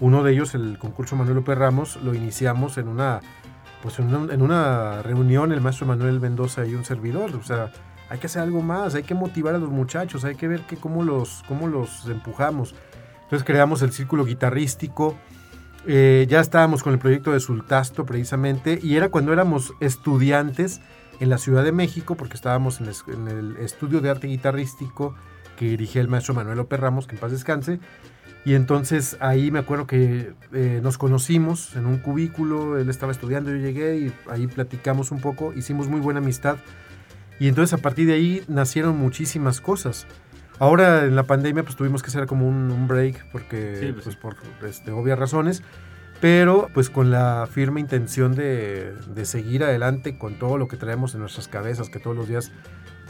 Uno 0.00 0.22
de 0.22 0.32
ellos, 0.32 0.54
el 0.54 0.78
concurso 0.78 1.16
Manuel 1.16 1.36
López 1.36 1.56
Ramos, 1.56 1.96
lo 2.04 2.12
iniciamos 2.12 2.76
en 2.76 2.88
una, 2.88 3.20
pues 3.82 3.98
en 4.00 4.14
una, 4.14 4.34
en 4.34 4.42
una 4.42 5.00
reunión, 5.00 5.50
el 5.50 5.62
maestro 5.62 5.86
Manuel 5.86 6.20
Mendoza 6.20 6.66
y 6.66 6.74
un 6.74 6.84
servidor. 6.84 7.34
O 7.36 7.42
sea, 7.42 7.72
hay 8.10 8.18
que 8.18 8.26
hacer 8.26 8.42
algo 8.42 8.60
más, 8.60 8.94
hay 8.94 9.04
que 9.04 9.14
motivar 9.14 9.54
a 9.54 9.58
los 9.58 9.70
muchachos, 9.70 10.26
hay 10.26 10.34
que 10.34 10.46
ver 10.46 10.60
que 10.66 10.76
cómo, 10.76 11.04
los, 11.04 11.42
cómo 11.48 11.68
los 11.68 12.06
empujamos. 12.06 12.74
Entonces 13.22 13.46
creamos 13.46 13.80
el 13.80 13.92
círculo 13.92 14.26
guitarrístico. 14.26 15.16
Eh, 15.86 16.26
ya 16.28 16.40
estábamos 16.40 16.82
con 16.82 16.92
el 16.92 16.98
proyecto 16.98 17.32
de 17.32 17.40
Sultasto 17.40 18.04
precisamente 18.04 18.78
y 18.82 18.96
era 18.96 19.08
cuando 19.08 19.32
éramos 19.32 19.72
estudiantes 19.80 20.82
en 21.20 21.30
la 21.30 21.38
Ciudad 21.38 21.64
de 21.64 21.72
México 21.72 22.14
porque 22.16 22.34
estábamos 22.34 22.80
en, 22.80 22.86
el, 22.86 22.94
en 23.08 23.28
el 23.28 23.56
estudio 23.58 24.00
de 24.00 24.10
arte 24.10 24.26
guitarrístico 24.26 25.14
que 25.56 25.66
dirigía 25.66 26.02
el 26.02 26.08
maestro 26.08 26.34
Manuel 26.34 26.58
López 26.58 26.80
Ramos, 26.80 27.06
que 27.06 27.14
en 27.14 27.20
paz 27.20 27.32
descanse. 27.32 27.80
Y 28.44 28.54
entonces 28.54 29.16
ahí 29.20 29.50
me 29.50 29.58
acuerdo 29.58 29.86
que 29.86 30.32
eh, 30.52 30.80
nos 30.82 30.98
conocimos 30.98 31.74
en 31.76 31.86
un 31.86 31.98
cubículo, 31.98 32.78
él 32.78 32.90
estaba 32.90 33.10
estudiando, 33.10 33.50
yo 33.50 33.56
llegué 33.56 33.96
y 33.96 34.12
ahí 34.28 34.46
platicamos 34.46 35.10
un 35.12 35.20
poco, 35.20 35.54
hicimos 35.54 35.88
muy 35.88 36.00
buena 36.00 36.20
amistad. 36.20 36.58
Y 37.40 37.48
entonces 37.48 37.72
a 37.72 37.82
partir 37.82 38.06
de 38.06 38.14
ahí 38.14 38.44
nacieron 38.46 38.98
muchísimas 38.98 39.60
cosas. 39.62 40.06
Ahora 40.58 41.06
en 41.06 41.16
la 41.16 41.24
pandemia 41.24 41.62
pues 41.62 41.74
tuvimos 41.74 42.02
que 42.02 42.08
hacer 42.08 42.26
como 42.26 42.46
un, 42.46 42.70
un 42.70 42.86
break 42.86 43.30
porque 43.32 43.76
Sí, 43.80 43.92
pues, 43.92 44.04
pues, 44.04 44.16
por 44.16 44.36
este, 44.68 44.92
obvias 44.92 45.18
razones, 45.18 45.62
pero 46.24 46.70
pues 46.72 46.88
con 46.88 47.10
la 47.10 47.46
firme 47.52 47.80
intención 47.80 48.34
de, 48.34 48.94
de 49.14 49.26
seguir 49.26 49.62
adelante 49.62 50.16
con 50.16 50.38
todo 50.38 50.56
lo 50.56 50.68
que 50.68 50.78
traemos 50.78 51.12
en 51.12 51.20
nuestras 51.20 51.48
cabezas, 51.48 51.90
que 51.90 51.98
todos 51.98 52.16
los 52.16 52.26
días 52.26 52.50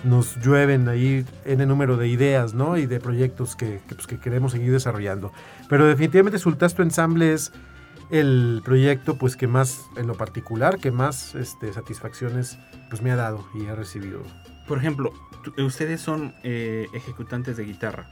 nos 0.03 0.35
llueven 0.41 0.89
ahí 0.89 1.25
en 1.45 1.61
el 1.61 1.69
número 1.69 1.97
de 1.97 2.09
ideas, 2.09 2.55
¿no? 2.55 2.77
Y 2.77 2.87
de 2.87 2.99
proyectos 2.99 3.55
que, 3.55 3.81
que, 3.87 3.95
pues, 3.95 4.09
que 4.09 4.19
queremos 4.19 4.51
seguir 4.51 4.73
desarrollando. 4.73 5.31
Pero 5.69 5.87
definitivamente 5.87 6.41
Sultasto 6.41 6.83
Ensamble 6.83 7.33
es 7.33 7.53
el 8.11 8.63
proyecto 8.65 9.17
pues 9.17 9.37
que 9.37 9.47
más, 9.47 9.87
en 9.97 10.09
lo 10.09 10.15
particular, 10.15 10.81
que 10.81 10.91
más 10.91 11.37
este, 11.37 11.73
satisfacciones 11.73 12.59
pues 12.91 13.01
me 13.01 13.13
ha 13.13 13.17
dado 13.17 13.47
y 13.55 13.67
he 13.67 13.77
recibido. 13.77 14.25
Por 14.67 14.79
ejemplo, 14.79 15.13
ustedes 15.59 16.01
son 16.01 16.35
eh, 16.43 16.89
ejecutantes 16.93 17.57
de 17.57 17.65
guitarra. 17.65 18.11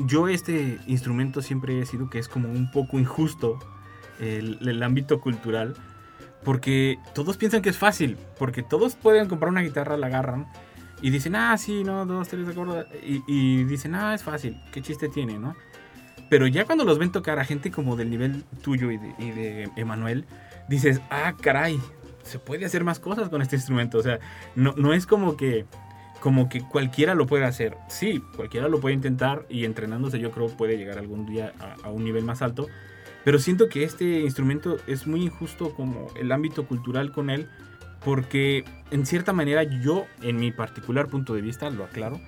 Yo 0.00 0.28
este 0.28 0.78
instrumento 0.88 1.40
siempre 1.40 1.80
he 1.80 1.86
sido 1.86 2.10
que 2.10 2.18
es 2.18 2.28
como 2.28 2.50
un 2.50 2.70
poco 2.70 2.98
injusto 2.98 3.58
el, 4.22 4.82
ámbito 4.82 5.20
cultural 5.20 5.74
porque 6.44 6.98
todos 7.14 7.36
piensan 7.36 7.62
que 7.62 7.70
es 7.70 7.78
fácil, 7.78 8.16
porque 8.38 8.62
todos 8.62 8.96
pueden 8.96 9.28
comprar 9.28 9.50
una 9.50 9.62
guitarra, 9.62 9.96
la 9.96 10.06
agarran 10.08 10.46
y 11.00 11.10
dicen, 11.10 11.36
ah, 11.36 11.56
sí, 11.58 11.84
no, 11.84 12.06
dos, 12.06 12.28
tres 12.28 12.48
acordes, 12.48 12.86
y, 13.04 13.22
y 13.26 13.64
dicen, 13.64 13.94
ah, 13.94 14.14
es 14.14 14.22
fácil, 14.22 14.60
qué 14.72 14.82
chiste 14.82 15.08
tiene, 15.08 15.38
¿no? 15.38 15.54
Pero 16.32 16.46
ya 16.46 16.64
cuando 16.64 16.84
los 16.84 16.98
ven 16.98 17.12
tocar 17.12 17.38
a 17.38 17.44
gente 17.44 17.70
como 17.70 17.94
del 17.94 18.08
nivel 18.08 18.44
tuyo 18.62 18.90
y 18.90 18.96
de, 18.96 19.14
y 19.18 19.30
de 19.32 19.70
Emanuel, 19.76 20.24
dices, 20.66 21.00
ah, 21.10 21.34
caray, 21.38 21.78
se 22.22 22.38
puede 22.38 22.64
hacer 22.64 22.84
más 22.84 22.98
cosas 23.00 23.28
con 23.28 23.42
este 23.42 23.56
instrumento. 23.56 23.98
O 23.98 24.02
sea, 24.02 24.18
no, 24.54 24.72
no 24.78 24.94
es 24.94 25.04
como 25.06 25.36
que, 25.36 25.66
como 26.20 26.48
que 26.48 26.62
cualquiera 26.62 27.14
lo 27.14 27.26
puede 27.26 27.44
hacer. 27.44 27.76
Sí, 27.88 28.22
cualquiera 28.34 28.68
lo 28.68 28.80
puede 28.80 28.94
intentar 28.94 29.44
y 29.50 29.66
entrenándose 29.66 30.20
yo 30.20 30.30
creo 30.30 30.48
puede 30.48 30.78
llegar 30.78 30.98
algún 30.98 31.26
día 31.26 31.52
a 31.82 31.90
un 31.90 32.02
nivel 32.02 32.24
más 32.24 32.40
alto. 32.40 32.66
Pero 33.24 33.38
siento 33.38 33.68
que 33.68 33.84
este 33.84 34.20
instrumento 34.20 34.78
es 34.86 35.06
muy 35.06 35.22
injusto 35.22 35.74
como 35.74 36.08
el 36.16 36.32
ámbito 36.32 36.66
cultural 36.66 37.12
con 37.12 37.30
él, 37.30 37.48
porque 38.04 38.64
en 38.90 39.06
cierta 39.06 39.32
manera 39.32 39.62
yo, 39.62 40.06
en 40.22 40.36
mi 40.36 40.50
particular 40.50 41.08
punto 41.08 41.34
de 41.34 41.40
vista, 41.40 41.70
lo 41.70 41.84
aclaro, 41.84 42.20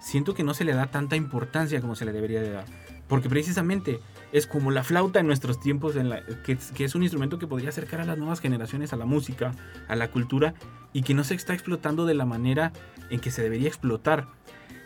siento 0.00 0.34
que 0.34 0.44
no 0.44 0.52
se 0.52 0.64
le 0.64 0.74
da 0.74 0.86
tanta 0.86 1.16
importancia 1.16 1.80
como 1.80 1.94
se 1.94 2.04
le 2.04 2.12
debería 2.12 2.42
de 2.42 2.50
dar. 2.50 2.64
Porque 3.08 3.28
precisamente 3.28 3.98
es 4.32 4.46
como 4.46 4.70
la 4.70 4.84
flauta 4.84 5.20
en 5.20 5.26
nuestros 5.26 5.60
tiempos, 5.60 5.96
en 5.96 6.10
la, 6.10 6.24
que, 6.44 6.58
que 6.74 6.84
es 6.84 6.94
un 6.94 7.02
instrumento 7.02 7.38
que 7.38 7.46
podría 7.46 7.70
acercar 7.70 8.00
a 8.00 8.04
las 8.04 8.18
nuevas 8.18 8.40
generaciones 8.40 8.92
a 8.92 8.96
la 8.96 9.06
música, 9.06 9.52
a 9.88 9.96
la 9.96 10.10
cultura, 10.10 10.54
y 10.92 11.02
que 11.02 11.14
no 11.14 11.24
se 11.24 11.34
está 11.34 11.54
explotando 11.54 12.04
de 12.04 12.14
la 12.14 12.26
manera 12.26 12.72
en 13.10 13.20
que 13.20 13.30
se 13.30 13.42
debería 13.42 13.68
explotar. 13.68 14.28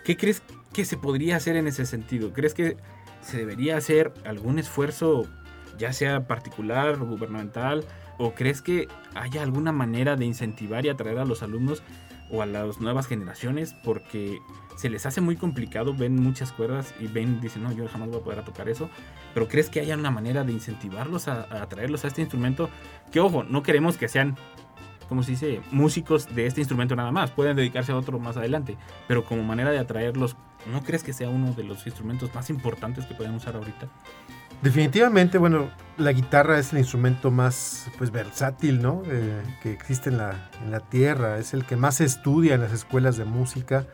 ¿Qué 0.05 0.17
crees 0.17 0.43
que 0.73 0.85
se 0.85 0.97
podría 0.97 1.37
hacer 1.37 1.57
en 1.57 1.67
ese 1.67 1.87
sentido? 1.87 2.33
¿Crees 2.33 2.55
que 2.55 2.77
se 3.21 3.39
debería 3.39 3.77
hacer 3.77 4.13
algún 4.25 4.59
esfuerzo, 4.59 5.27
ya 5.77 5.93
sea 5.93 6.27
particular 6.27 6.99
gubernamental? 6.99 7.85
¿O 8.19 8.33
crees 8.35 8.63
que 8.63 8.89
haya 9.15 9.43
alguna 9.43 9.73
manera 9.73 10.17
de 10.17 10.25
incentivar 10.25 10.87
y 10.87 10.89
atraer 10.89 11.19
a 11.19 11.25
los 11.25 11.43
alumnos 11.43 11.83
o 12.31 12.43
a 12.43 12.47
las 12.47 12.81
nuevas 12.81 13.07
generaciones? 13.07 13.75
Porque 13.85 14.39
se 14.77 14.91
les 14.91 15.07
hace 15.07 15.21
muy 15.21 15.37
complicado, 15.37 15.95
ven 15.95 16.17
muchas 16.23 16.53
cuerdas 16.53 16.95
y 17.01 17.07
ven, 17.07 17.41
dicen, 17.41 17.63
no, 17.63 17.73
yo 17.73 17.89
jamás 17.89 18.09
voy 18.09 18.21
a 18.21 18.25
poder 18.25 18.45
tocar 18.45 18.69
eso. 18.69 18.89
Pero 19.35 19.49
¿crees 19.49 19.71
que 19.71 19.81
haya 19.81 19.97
una 19.97 20.11
manera 20.11 20.45
de 20.45 20.53
incentivarlos 20.53 21.29
a, 21.29 21.43
a 21.45 21.63
atraerlos 21.63 22.05
a 22.05 22.09
este 22.09 22.21
instrumento? 22.21 22.71
Que 23.11 23.21
ojo, 23.21 23.45
no 23.45 23.63
queremos 23.63 23.97
que 23.97 24.09
sean, 24.09 24.37
como 25.09 25.23
se 25.23 25.33
dice, 25.33 25.61
músicos 25.71 26.35
de 26.35 26.47
este 26.47 26.61
instrumento 26.61 26.97
nada 26.97 27.13
más. 27.13 27.31
Pueden 27.31 27.57
dedicarse 27.57 27.93
a 27.93 27.97
otro 27.97 28.19
más 28.19 28.37
adelante. 28.37 28.77
Pero 29.09 29.25
como 29.25 29.43
manera 29.43 29.71
de 29.71 29.79
atraerlos, 29.79 30.37
¿no 30.71 30.83
crees 30.83 31.03
que 31.03 31.13
sea 31.13 31.29
uno 31.29 31.53
de 31.53 31.65
los 31.65 31.87
instrumentos 31.87 32.35
más 32.35 32.51
importantes 32.51 33.07
que 33.07 33.15
pueden 33.15 33.35
usar 33.35 33.57
ahorita? 33.57 33.89
Definitivamente, 34.63 35.39
bueno, 35.39 35.71
la 35.99 36.13
guitarra 36.13 36.59
es 36.59 36.73
el 36.73 36.79
instrumento 36.79 37.31
más 37.31 37.91
pues 37.99 38.11
versátil, 38.11 38.83
¿no? 38.83 39.03
Eh, 39.07 39.43
que 39.63 39.73
existe 39.73 40.11
en 40.11 40.19
la, 40.19 40.51
en 40.63 40.71
la 40.71 40.81
tierra, 40.81 41.39
es 41.39 41.55
el 41.55 41.65
que 41.65 41.77
más 41.77 41.97
se 41.97 42.05
estudia 42.05 42.55
en 42.55 42.63
las 42.63 42.73
escuelas 42.73 43.17
de 43.17 43.25
música, 43.25 43.87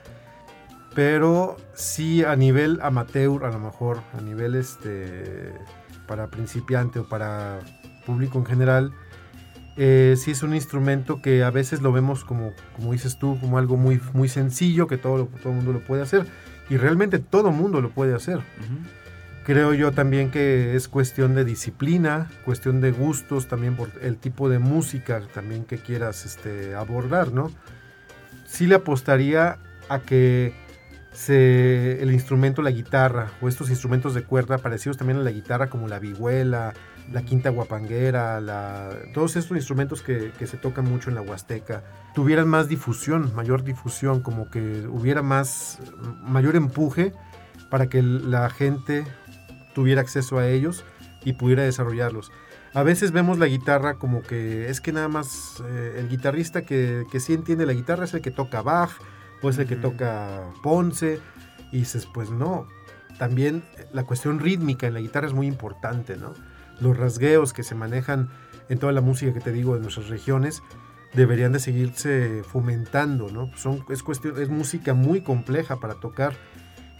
pero 0.94 1.56
sí 1.74 2.24
a 2.24 2.36
nivel 2.36 2.78
amateur, 2.82 3.44
a 3.44 3.50
lo 3.50 3.58
mejor, 3.58 4.02
a 4.16 4.20
nivel 4.20 4.54
este, 4.54 5.52
para 6.06 6.28
principiante 6.28 7.00
o 7.00 7.08
para 7.08 7.60
público 8.06 8.38
en 8.38 8.46
general, 8.46 8.92
eh, 9.76 10.14
sí 10.18 10.32
es 10.32 10.42
un 10.42 10.54
instrumento 10.54 11.22
que 11.22 11.42
a 11.44 11.50
veces 11.50 11.80
lo 11.80 11.92
vemos 11.92 12.24
como, 12.24 12.52
como 12.76 12.92
dices 12.92 13.18
tú, 13.18 13.38
como 13.40 13.58
algo 13.58 13.76
muy, 13.76 14.00
muy 14.12 14.28
sencillo, 14.28 14.86
que 14.86 14.98
todo, 14.98 15.26
todo 15.42 15.50
el 15.50 15.56
mundo 15.56 15.72
lo 15.72 15.80
puede 15.80 16.02
hacer, 16.02 16.26
y 16.68 16.76
realmente 16.76 17.18
todo 17.18 17.48
el 17.48 17.54
mundo 17.54 17.80
lo 17.80 17.90
puede 17.90 18.14
hacer. 18.14 18.40
Creo 19.44 19.74
yo 19.74 19.90
también 19.90 20.30
que 20.30 20.76
es 20.76 20.86
cuestión 20.86 21.34
de 21.34 21.44
disciplina, 21.44 22.30
cuestión 22.44 22.80
de 22.80 22.92
gustos, 22.92 23.48
también 23.48 23.74
por 23.74 23.90
el 24.00 24.16
tipo 24.16 24.48
de 24.48 24.60
música 24.60 25.20
también 25.34 25.64
que 25.64 25.78
quieras 25.78 26.24
este, 26.24 26.76
abordar, 26.76 27.32
¿no? 27.32 27.50
Sí 28.46 28.68
le 28.68 28.76
apostaría 28.76 29.58
a 29.88 29.98
que 29.98 30.54
se, 31.12 32.00
el 32.00 32.12
instrumento, 32.12 32.62
la 32.62 32.70
guitarra, 32.70 33.32
o 33.40 33.48
estos 33.48 33.68
instrumentos 33.68 34.14
de 34.14 34.22
cuerda 34.22 34.58
parecidos 34.58 34.96
también 34.96 35.18
a 35.18 35.22
la 35.22 35.32
guitarra, 35.32 35.68
como 35.68 35.88
la 35.88 35.98
vihuela, 35.98 36.72
la 37.10 37.22
quinta 37.22 37.50
guapanguera, 37.50 38.40
la, 38.40 38.90
todos 39.12 39.34
estos 39.34 39.56
instrumentos 39.56 40.02
que, 40.02 40.30
que 40.38 40.46
se 40.46 40.56
tocan 40.56 40.84
mucho 40.84 41.10
en 41.10 41.16
la 41.16 41.22
Huasteca, 41.22 41.82
tuvieran 42.14 42.48
más 42.48 42.68
difusión, 42.68 43.34
mayor 43.34 43.64
difusión, 43.64 44.20
como 44.20 44.50
que 44.50 44.86
hubiera 44.86 45.22
más, 45.22 45.78
mayor 46.22 46.54
empuje 46.54 47.12
para 47.70 47.88
que 47.88 48.02
la 48.02 48.48
gente 48.50 49.04
tuviera 49.74 50.00
acceso 50.00 50.38
a 50.38 50.48
ellos 50.48 50.84
y 51.24 51.34
pudiera 51.34 51.62
desarrollarlos. 51.62 52.32
A 52.74 52.82
veces 52.82 53.12
vemos 53.12 53.38
la 53.38 53.46
guitarra 53.46 53.94
como 53.94 54.22
que 54.22 54.68
es 54.68 54.80
que 54.80 54.92
nada 54.92 55.08
más 55.08 55.62
eh, 55.66 55.96
el 55.98 56.08
guitarrista 56.08 56.62
que, 56.62 57.04
que, 57.10 57.20
sí 57.20 57.34
entiende 57.34 57.66
la 57.66 57.74
guitarra 57.74 58.04
es 58.04 58.14
el 58.14 58.22
que 58.22 58.30
toca 58.30 58.62
Bach 58.62 58.90
o 59.42 59.50
es 59.50 59.58
el 59.58 59.66
que 59.66 59.76
toca 59.76 60.40
Ponce 60.62 61.20
y 61.70 61.78
dices, 61.80 62.06
pues 62.06 62.30
no, 62.30 62.66
también 63.18 63.62
la 63.92 64.04
cuestión 64.04 64.40
rítmica 64.40 64.86
en 64.86 64.94
la 64.94 65.00
guitarra 65.00 65.26
es 65.26 65.32
muy 65.34 65.46
importante, 65.46 66.16
¿no? 66.16 66.32
Los 66.80 66.96
rasgueos 66.96 67.52
que 67.52 67.62
se 67.62 67.74
manejan 67.74 68.30
en 68.68 68.78
toda 68.78 68.92
la 68.92 69.00
música 69.00 69.32
que 69.32 69.40
te 69.40 69.52
digo 69.52 69.74
de 69.74 69.80
nuestras 69.80 70.08
regiones 70.08 70.62
deberían 71.12 71.52
de 71.52 71.60
seguirse 71.60 72.42
fomentando, 72.42 73.30
¿no? 73.30 73.50
Son, 73.56 73.84
es, 73.90 74.02
cuestión, 74.02 74.40
es 74.40 74.48
música 74.48 74.94
muy 74.94 75.20
compleja 75.20 75.78
para 75.78 75.94
tocar 75.94 76.34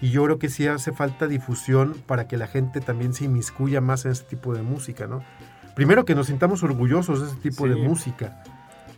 y 0.03 0.11
yo 0.11 0.25
creo 0.25 0.39
que 0.41 0.49
sí 0.49 0.67
hace 0.67 0.93
falta 0.93 1.29
difusión 1.29 1.95
para 2.07 2.27
que 2.27 2.37
la 2.37 2.49
gente 2.49 2.81
también 2.81 3.15
se 3.15 3.25
inmiscuya 3.25 3.81
más 3.81 4.05
en 4.05 4.11
este 4.11 4.29
tipo 4.31 4.53
de 4.53 4.61
música, 4.61 5.07
¿no? 5.07 5.23
Primero 5.77 6.05
que 6.05 6.17
nos 6.17 6.27
sintamos 6.27 6.65
orgullosos 6.65 7.21
de 7.23 7.29
ese 7.29 7.37
tipo 7.37 7.65
sí. 7.65 7.71
de 7.71 7.77
música, 7.77 8.43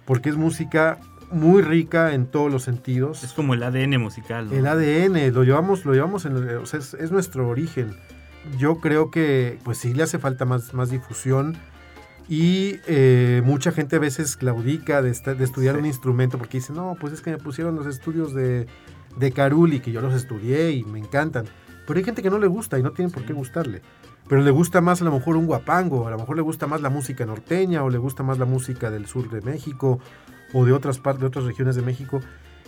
porque 0.07 0.31
es 0.31 0.37
música 0.37 0.99
muy 1.31 1.63
rica 1.63 2.15
en 2.15 2.27
todos 2.27 2.51
los 2.51 2.63
sentidos. 2.63 3.23
Es 3.23 3.35
como 3.35 3.53
el 3.53 3.63
ADN 3.63 4.01
musical. 4.01 4.49
¿no? 4.49 4.55
El 4.55 4.67
ADN, 4.67 5.35
lo 5.35 5.45
llevamos, 5.45 5.85
lo 5.85 5.93
llevamos 5.93 6.25
en, 6.25 6.37
o 6.37 6.67
sea, 6.67 6.81
es, 6.81 6.95
es, 6.95 7.13
nuestro 7.13 7.49
origen. 7.49 7.95
Yo 8.59 8.77
creo 8.77 9.11
que 9.11 9.59
pues 9.63 9.79
sí 9.79 9.93
le 9.93 10.05
hace 10.05 10.19
falta 10.19 10.47
más, 10.47 10.73
más 10.73 10.91
difusión 10.91 11.59
y 12.29 12.77
eh, 12.87 13.43
mucha 13.45 13.73
gente 13.73 13.97
a 13.97 13.99
veces 13.99 14.37
claudica 14.37 15.03
de, 15.03 15.11
esta, 15.11 15.35
de 15.35 15.45
estudiar 15.45 15.75
sí. 15.75 15.81
un 15.81 15.87
instrumento 15.87 16.39
porque 16.39 16.59
dice, 16.59 16.73
no, 16.73 16.97
pues 16.99 17.13
es 17.13 17.21
que 17.21 17.31
me 17.31 17.39
pusieron 17.39 17.77
los 17.77 17.87
estudios 17.87 18.33
de, 18.35 18.67
de 19.17 19.33
Caruli, 19.33 19.81
que 19.81 19.93
yo 19.93 20.01
los 20.01 20.15
estudié 20.15 20.73
y 20.73 20.85
me 20.85 20.99
encantan. 20.99 21.47
Pero 21.87 21.99
hay 21.99 22.05
gente 22.05 22.23
que 22.23 22.31
no 22.31 22.39
le 22.39 22.47
gusta 22.47 22.79
y 22.79 22.83
no 22.83 22.93
tiene 22.93 23.11
por 23.11 23.25
qué 23.25 23.33
gustarle. 23.33 23.83
Pero 24.29 24.41
le 24.41 24.51
gusta 24.51 24.81
más 24.81 25.03
a 25.03 25.05
lo 25.05 25.13
mejor 25.13 25.37
un 25.37 25.47
guapango, 25.47 26.07
a 26.07 26.11
lo 26.11 26.19
mejor 26.19 26.37
le 26.37 26.43
gusta 26.43 26.67
más 26.67 26.81
la 26.81 26.89
música 26.89 27.27
norteña 27.27 27.85
o 27.85 27.91
le 27.91 27.99
gusta 27.99 28.23
más 28.23 28.39
la 28.39 28.47
música 28.47 28.91
del 28.91 29.07
sur 29.07 29.29
de 29.29 29.43
México 29.43 30.01
o 30.55 30.65
de 30.65 30.73
otras 30.73 30.99
partes, 30.99 31.21
de 31.21 31.27
otras 31.27 31.45
regiones 31.45 31.77
de 31.77 31.83
México. 31.83 32.21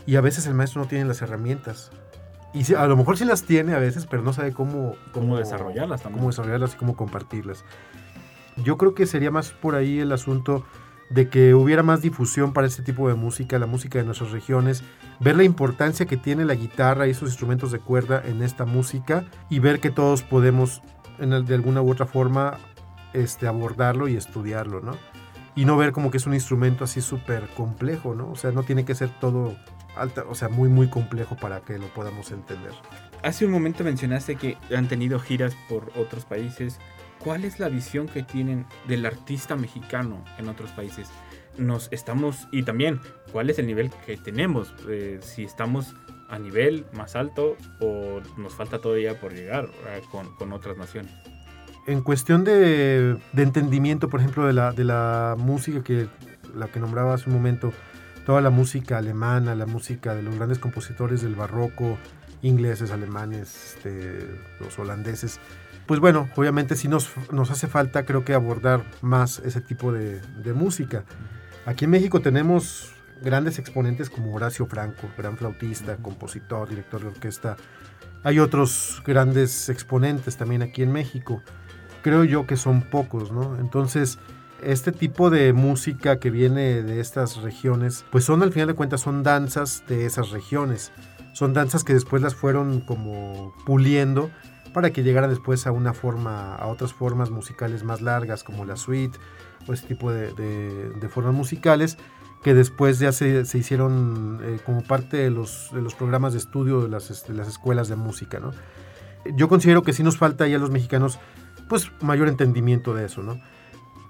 Y 0.07 0.17
a 0.17 0.21
veces 0.21 0.47
el 0.47 0.55
maestro 0.55 0.83
no 0.83 0.89
tiene 0.89 1.07
las 1.07 1.23
herramientas. 1.23 1.91
Y 2.53 2.75
a 2.75 2.87
lo 2.87 2.97
mejor 2.97 3.17
sí 3.17 3.25
las 3.25 3.43
tiene 3.43 3.75
a 3.75 3.79
veces, 3.79 4.07
pero 4.07 4.23
no 4.23 4.33
sabe 4.33 4.53
cómo... 4.53 4.95
Cómo, 5.13 5.37
desarrollarlas 5.37 6.03
también. 6.03 6.21
Cómo 6.21 6.31
desarrollarlas 6.31 6.75
y 6.75 6.77
cómo 6.77 6.97
compartirlas. 6.97 7.65
Yo 8.57 8.79
creo 8.79 8.95
que 8.95 9.07
sería 9.07 9.31
más 9.31 9.51
por 9.51 9.75
ahí 9.75 9.99
el 9.99 10.13
asunto 10.13 10.65
de 11.11 11.29
que 11.29 11.55
hubiera 11.55 11.83
más 11.83 12.03
difusión 12.03 12.53
para 12.53 12.67
este 12.67 12.83
tipo 12.83 13.09
de 13.09 13.15
música, 13.15 13.59
la 13.59 13.67
música 13.67 13.99
de 13.99 14.05
nuestras 14.05 14.33
regiones, 14.33 14.83
ver 15.21 15.37
la 15.37 15.45
importancia 15.45 16.07
que 16.07 16.17
tiene 16.17 16.45
la 16.45 16.55
guitarra 16.55 17.07
y 17.07 17.11
esos 17.11 17.29
instrumentos 17.29 17.73
de 17.73 17.79
cuerda 17.79 18.23
en 18.25 18.43
esta 18.43 18.65
música 18.65 19.25
y 19.49 19.61
ver 19.61 19.81
que 19.81 19.91
todos 19.91 20.23
podemos 20.23 20.83
de 21.19 21.55
alguna 21.55 21.81
u 21.81 21.91
otra 21.91 22.07
forma 22.07 22.59
este, 23.13 23.47
abordarlo 23.47 24.09
y 24.09 24.17
estudiarlo, 24.17 24.81
¿no? 24.81 24.97
Y 25.55 25.65
no 25.65 25.77
ver 25.79 25.93
como 25.93 26.11
que 26.11 26.19
es 26.19 26.27
un 26.27 26.35
instrumento 26.35 26.85
así 26.85 27.01
súper 27.01 27.49
complejo, 27.57 28.15
¿no? 28.15 28.31
O 28.31 28.37
sea, 28.37 28.53
no 28.53 28.63
tiene 28.63 28.85
que 28.85 28.95
ser 28.95 29.09
todo 29.09 29.57
alta, 29.97 30.25
o 30.29 30.35
sea, 30.35 30.51
muy, 30.51 30.69
muy 30.69 30.89
complejo 30.89 31.37
para 31.37 31.61
que 31.61 31.79
lo 31.79 31.87
podamos 31.89 32.31
entender. 32.31 32.73
Hace 33.23 33.47
un 33.47 33.53
momento 33.53 33.83
mencionaste 33.83 34.37
que 34.37 34.59
han 34.77 34.89
tenido 34.89 35.19
giras 35.19 35.57
por 35.69 35.91
otros 35.97 36.27
países. 36.27 36.79
¿Cuál 37.19 37.45
es 37.45 37.59
la 37.59 37.69
visión 37.69 38.09
que 38.09 38.23
tienen 38.23 38.67
del 38.87 39.07
artista 39.07 39.57
mexicano 39.57 40.25
en 40.39 40.49
otros 40.49 40.71
países? 40.73 41.09
Nos 41.59 41.89
estamos, 41.91 42.49
y 42.53 42.63
también, 42.63 43.01
¿cuál 43.33 43.51
es 43.51 43.59
el 43.59 43.67
nivel 43.67 43.91
que 44.05 44.17
tenemos? 44.17 44.75
Eh, 44.89 45.19
si 45.23 45.45
estamos 45.45 45.95
a 46.29 46.39
nivel 46.39 46.87
más 46.93 47.17
alto 47.17 47.57
o 47.81 48.21
nos 48.37 48.55
falta 48.55 48.79
todavía 48.81 49.21
por 49.21 49.33
llegar 49.33 49.69
eh, 49.89 50.03
con, 50.11 50.35
con, 50.37 50.53
otras 50.53 50.77
naciones. 50.77 51.13
En 51.87 52.03
cuestión 52.03 52.45
de, 52.45 53.17
de, 53.33 53.43
entendimiento, 53.43 54.09
por 54.09 54.21
ejemplo, 54.21 54.47
de 54.47 54.53
la, 54.53 54.73
de 54.73 54.85
la 54.85 55.37
música 55.39 55.85
que 55.85 56.09
la 56.57 56.69
que 56.69 56.81
nombraba 56.81 57.15
hace 57.15 57.29
un 57.29 57.37
momento, 57.37 57.73
toda 58.25 58.41
la 58.41 58.51
música 58.51 58.99
alemana, 58.99 59.55
la 59.55 59.67
música 59.67 60.15
de 60.15 60.23
los 60.23 60.35
grandes 60.37 60.59
compositores 60.59 61.23
del 61.23 61.35
barroco, 61.35 61.99
ingleses, 62.43 62.91
alemanes, 62.91 63.75
este, 63.77 64.27
los 64.61 64.79
holandeses, 64.79 65.41
pues 65.87 66.01
bueno, 66.01 66.29
obviamente 66.37 66.77
sí 66.77 66.89
nos, 66.89 67.11
nos 67.31 67.51
hace 67.51 67.67
falta 67.67 68.05
creo 68.05 68.25
que 68.25 68.35
abordar 68.35 68.85
más 69.03 69.39
ese 69.41 69.61
tipo 69.61 69.93
de, 69.93 70.21
de 70.21 70.53
música. 70.53 71.05
Aquí 71.65 71.85
en 71.85 71.93
México 71.93 72.21
tenemos 72.21 72.93
grandes 73.23 73.59
exponentes 73.59 74.11
como 74.11 74.35
Horacio 74.35 74.67
Franco, 74.67 75.09
gran 75.17 75.37
flautista, 75.37 75.97
compositor, 75.97 76.69
director 76.69 77.01
de 77.01 77.09
orquesta. 77.09 77.57
Hay 78.23 78.39
otros 78.39 79.03
grandes 79.07 79.69
exponentes 79.69 80.37
también 80.37 80.63
aquí 80.63 80.83
en 80.83 80.93
México. 80.93 81.43
Creo 82.03 82.25
yo 82.25 82.47
que 82.47 82.57
son 82.57 82.83
pocos, 82.83 83.33
¿no? 83.33 83.59
Entonces, 83.59 84.19
este 84.63 84.93
tipo 84.93 85.31
de 85.31 85.53
música 85.53 86.19
que 86.19 86.31
viene 86.31 86.83
de 86.83 87.01
estas 87.01 87.37
regiones, 87.43 88.05
pues 88.11 88.25
son 88.25 88.43
al 88.43 88.53
final 88.53 88.69
de 88.69 88.75
cuentas 88.75 89.01
son 89.01 89.23
danzas 89.23 89.85
de 89.89 90.07
esas 90.07 90.31
regiones. 90.31 90.93
Son 91.35 91.53
danzas 91.53 91.85
que 91.85 91.93
después 91.93 92.23
las 92.23 92.35
fueron 92.35 92.81
como 92.81 93.55
puliendo 93.67 94.31
para 94.77 94.93
que 94.93 95.03
llegaran 95.03 95.31
después 95.31 95.67
a 95.67 95.73
una 95.73 95.95
forma, 95.95 96.55
a 96.55 96.67
otras 96.67 96.93
formas 96.93 97.31
musicales 97.31 97.83
más 97.83 98.03
largas 98.03 98.45
como 98.45 98.67
la 98.67 98.77
suite 98.77 99.19
o 99.67 99.73
ese 99.73 99.87
tipo 99.87 100.13
de, 100.13 101.09
formas 101.09 101.33
musicales 101.33 101.97
que 102.43 102.53
después 102.53 102.99
ya 102.99 103.11
se, 103.11 103.41
hicieron 103.55 104.39
eh, 104.43 104.59
como 104.67 104.83
parte 104.83 105.17
de 105.17 105.31
los, 105.31 105.71
de 105.73 105.81
los, 105.81 105.95
programas 105.95 106.35
de 106.35 106.41
estudio 106.41 106.83
de 106.83 106.91
las, 106.91 107.27
de 107.27 107.33
las 107.33 107.49
escuelas 107.49 107.89
de 107.89 107.97
música. 107.97 108.39
¿no? 108.39 108.51
Yo 109.35 109.49
considero 109.49 109.83
que 109.83 109.95
sí 109.95 110.03
nos 110.03 110.19
falta 110.19 110.47
ya 110.47 110.57
a 110.57 110.61
los 110.61 110.71
mexicanos 110.71 111.19
pues 111.71 111.91
mayor 112.03 112.29
entendimiento 112.29 112.93
de 112.93 113.07
eso. 113.07 113.23
¿no? 113.23 113.41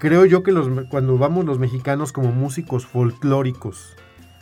Creo 0.01 0.25
yo 0.25 0.43
que 0.43 0.51
los, 0.51 0.67
cuando 0.91 1.17
vamos 1.17 1.45
los 1.45 1.61
mexicanos 1.61 2.11
como 2.11 2.33
músicos 2.33 2.87
folclóricos 2.87 3.95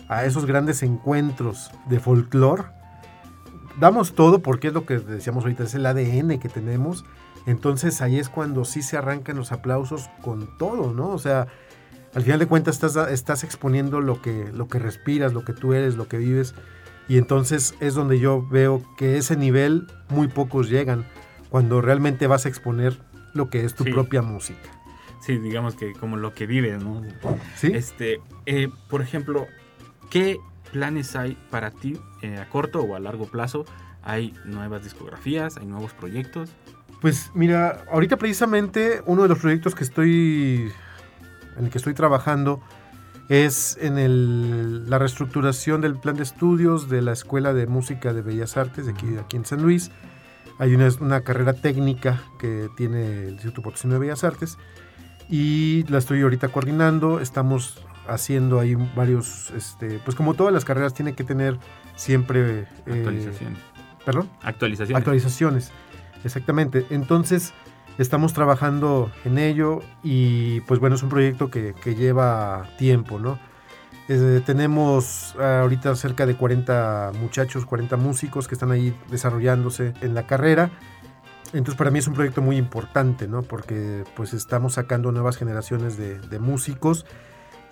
a 0.09 0.25
esos 0.25 0.47
grandes 0.47 0.83
encuentros 0.83 1.71
de 1.85 2.01
folclore, 2.01 2.65
damos 3.79 4.15
todo 4.15 4.41
porque 4.41 4.69
es 4.69 4.75
lo 4.75 4.87
que 4.87 4.99
decíamos 4.99 5.45
ahorita, 5.45 5.65
es 5.65 5.75
el 5.75 5.87
ADN 5.87 6.39
que 6.39 6.49
tenemos. 6.49 7.05
Entonces 7.47 8.01
ahí 8.01 8.19
es 8.19 8.29
cuando 8.29 8.65
sí 8.65 8.83
se 8.83 8.97
arrancan 8.97 9.37
los 9.37 9.53
aplausos 9.53 10.09
con 10.23 10.57
todo, 10.59 10.93
¿no? 10.93 11.11
O 11.11 11.19
sea, 11.19 11.47
al 12.15 12.23
final 12.23 12.39
de 12.39 12.47
cuentas 12.47 12.83
estás, 12.83 13.11
estás 13.11 13.45
exponiendo 13.45 14.01
lo 14.01 14.23
que, 14.23 14.51
lo 14.53 14.69
que 14.69 14.79
respiras, 14.79 15.35
lo 15.35 15.45
que 15.45 15.53
tú 15.53 15.75
eres, 15.75 15.97
lo 15.97 16.09
que 16.09 16.17
vives. 16.19 16.55
Y 17.09 17.19
entonces 17.19 17.75
es 17.81 17.95
donde 17.95 18.19
yo 18.19 18.47
veo 18.49 18.83
que 18.97 19.19
ese 19.19 19.37
nivel 19.37 19.87
muy 20.09 20.29
pocos 20.29 20.71
llegan 20.71 21.05
cuando 21.51 21.81
realmente 21.81 22.27
vas 22.27 22.47
a 22.47 22.49
exponer 22.49 22.99
lo 23.35 23.51
que 23.51 23.65
es 23.65 23.75
tu 23.75 23.85
propia 23.85 24.23
música. 24.23 24.71
Sí, 25.21 25.39
digamos 25.39 25.75
que 25.75 25.93
como 25.93 26.17
lo 26.17 26.33
que 26.35 26.47
vives, 26.47 26.83
¿no? 26.83 27.03
Sí. 27.57 27.73
Este, 27.75 28.21
eh, 28.47 28.69
por 28.89 29.03
ejemplo, 29.03 29.47
¿qué 30.11 30.39
planes 30.75 31.15
hay 31.15 31.39
para 31.51 31.71
ti 31.71 31.97
eh, 32.21 32.37
a 32.37 32.49
corto 32.49 32.83
o 32.83 32.97
a 32.97 33.01
largo 33.01 33.27
plazo? 33.27 33.65
¿Hay 34.03 34.35
nuevas 34.45 34.83
discografías? 34.83 35.57
¿Hay 35.57 35.67
nuevos 35.67 35.95
proyectos? 35.95 36.51
Pues 37.01 37.31
mira, 37.33 37.85
ahorita 37.91 38.17
precisamente 38.17 39.03
uno 39.07 39.23
de 39.23 39.29
los 39.29 39.39
proyectos 39.39 39.77
que 39.77 39.85
estoy 39.85 40.73
en 41.57 41.65
el 41.65 41.71
que 41.71 41.79
estoy 41.79 41.95
trabajando 41.95 42.61
es 43.29 43.79
en 43.81 44.91
la 44.91 44.99
reestructuración 44.99 45.81
del 45.81 45.95
plan 45.97 46.17
de 46.17 46.25
estudios 46.25 46.91
de 46.91 47.01
la 47.01 47.13
Escuela 47.13 47.55
de 47.55 47.67
Música 47.67 48.13
de 48.13 48.21
Bellas 48.21 48.57
Artes 48.57 48.87
de 48.87 48.93
aquí, 48.93 49.07
aquí 49.17 49.37
en 49.37 49.47
San 49.47 49.63
Luis. 49.63 49.93
Hay 50.59 50.75
una, 50.75 51.21
carrera 51.23 51.53
técnica 51.53 52.23
que 52.39 52.69
tiene 52.77 53.29
el 53.29 53.33
Instituto 53.35 53.63
Potosino 53.63 53.95
de 53.95 54.01
Bellas 54.01 54.25
Artes 54.25 54.59
y 55.29 55.85
la 55.89 55.99
estoy 55.99 56.23
ahorita 56.23 56.49
coordinando. 56.49 57.21
Estamos 57.21 57.85
haciendo 58.09 58.61
ahí 58.61 58.75
varios, 58.75 59.51
este, 59.51 59.99
pues 60.05 60.17
como 60.17 60.35
todas 60.35 60.53
las 60.53 60.65
carreras 60.65 60.95
tiene 60.95 61.15
que 61.15 61.25
tener 61.25 61.59
siempre... 61.97 62.61
Eh, 62.61 62.67
actualizaciones. 62.87 63.59
¿Perdón? 64.05 64.31
Actualizaciones. 64.43 64.99
Actualizaciones, 64.99 65.71
exactamente. 66.25 66.87
Entonces 66.91 67.55
estamos 67.99 68.33
trabajando 68.33 69.11
en 69.25 69.39
ello 69.39 69.81
y 70.03 70.61
pues 70.63 70.81
bueno, 70.81 70.97
es 70.97 71.03
un 71.03 71.09
proyecto 71.09 71.51
que, 71.51 71.75
lleva 71.97 72.69
tiempo, 72.79 73.19
¿no? 73.19 73.39
tenemos 74.45 75.35
ahorita 75.37 75.95
cerca 75.97 76.27
de 76.27 76.37
40 76.37 77.13
muchachos, 77.19 77.65
40 77.65 77.97
músicos 77.97 78.49
que 78.49 78.55
están 78.55 78.71
ahí 78.71 78.95
desarrollándose 79.11 79.95
en 80.03 80.13
la 80.13 80.27
carrera. 80.27 80.71
Entonces 81.55 81.77
para 81.77 81.91
mí 81.91 82.01
es 82.01 82.07
un 82.07 82.13
proyecto 82.13 82.43
muy 82.43 82.59
importante, 82.59 83.29
¿no? 83.29 83.41
Porque 83.43 84.05
pues 84.15 84.35
estamos 84.35 84.75
sacando 84.75 85.11
nuevas 85.11 85.39
generaciones 85.39 85.97
de, 85.97 86.19
de 86.19 86.39
músicos 86.39 87.07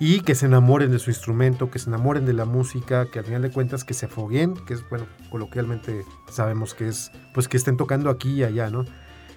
y 0.04 0.22
que 0.22 0.34
se 0.34 0.46
enamoren 0.46 0.90
de 0.90 0.98
su 0.98 1.10
instrumento, 1.10 1.70
que 1.70 1.78
se 1.78 1.88
enamoren 1.88 2.26
de 2.26 2.32
la 2.32 2.44
música, 2.44 3.06
que 3.06 3.20
al 3.20 3.24
final 3.24 3.42
de 3.42 3.52
cuentas 3.52 3.84
que 3.84 3.94
se 3.94 4.06
afoguen, 4.06 4.54
que 4.66 4.74
es, 4.74 4.82
bueno, 4.90 5.06
coloquialmente 5.30 6.04
sabemos 6.28 6.74
que 6.74 6.88
es, 6.88 7.12
pues 7.32 7.46
que 7.46 7.56
estén 7.56 7.76
tocando 7.76 8.10
aquí 8.10 8.32
y 8.32 8.42
allá, 8.42 8.68
¿no? 8.68 8.84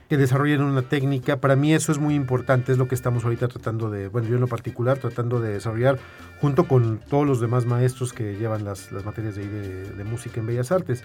que 0.10 0.18
desarrollen 0.18 0.62
una 0.62 0.82
técnica. 0.82 1.40
Para 1.40 1.56
mí 1.56 1.72
eso 1.72 1.92
es 1.92 2.00
muy 2.00 2.16
importante, 2.16 2.72
es 2.72 2.80
lo 2.80 2.88
que 2.88 2.96
estamos 2.96 3.24
ahorita 3.24 3.48
tratando 3.48 3.92
de, 3.92 4.08
bueno, 4.08 4.28
yo 4.28 4.36
en 4.36 4.42
lo 4.42 4.48
particular, 4.48 4.98
tratando 4.98 5.40
de 5.40 5.54
desarrollar 5.54 6.00
junto 6.42 6.68
con 6.68 7.00
todos 7.00 7.28
los 7.28 7.40
demás 7.40 7.68
maestros 7.68 8.12
que 8.12 8.36
llevan 8.36 8.66
las, 8.66 8.92
las 8.92 9.06
materias 9.06 9.36
de, 9.36 9.48
de, 9.48 10.04
música 10.04 10.40
en 10.40 10.48
Bellas 10.48 10.72
Artes. 10.72 11.04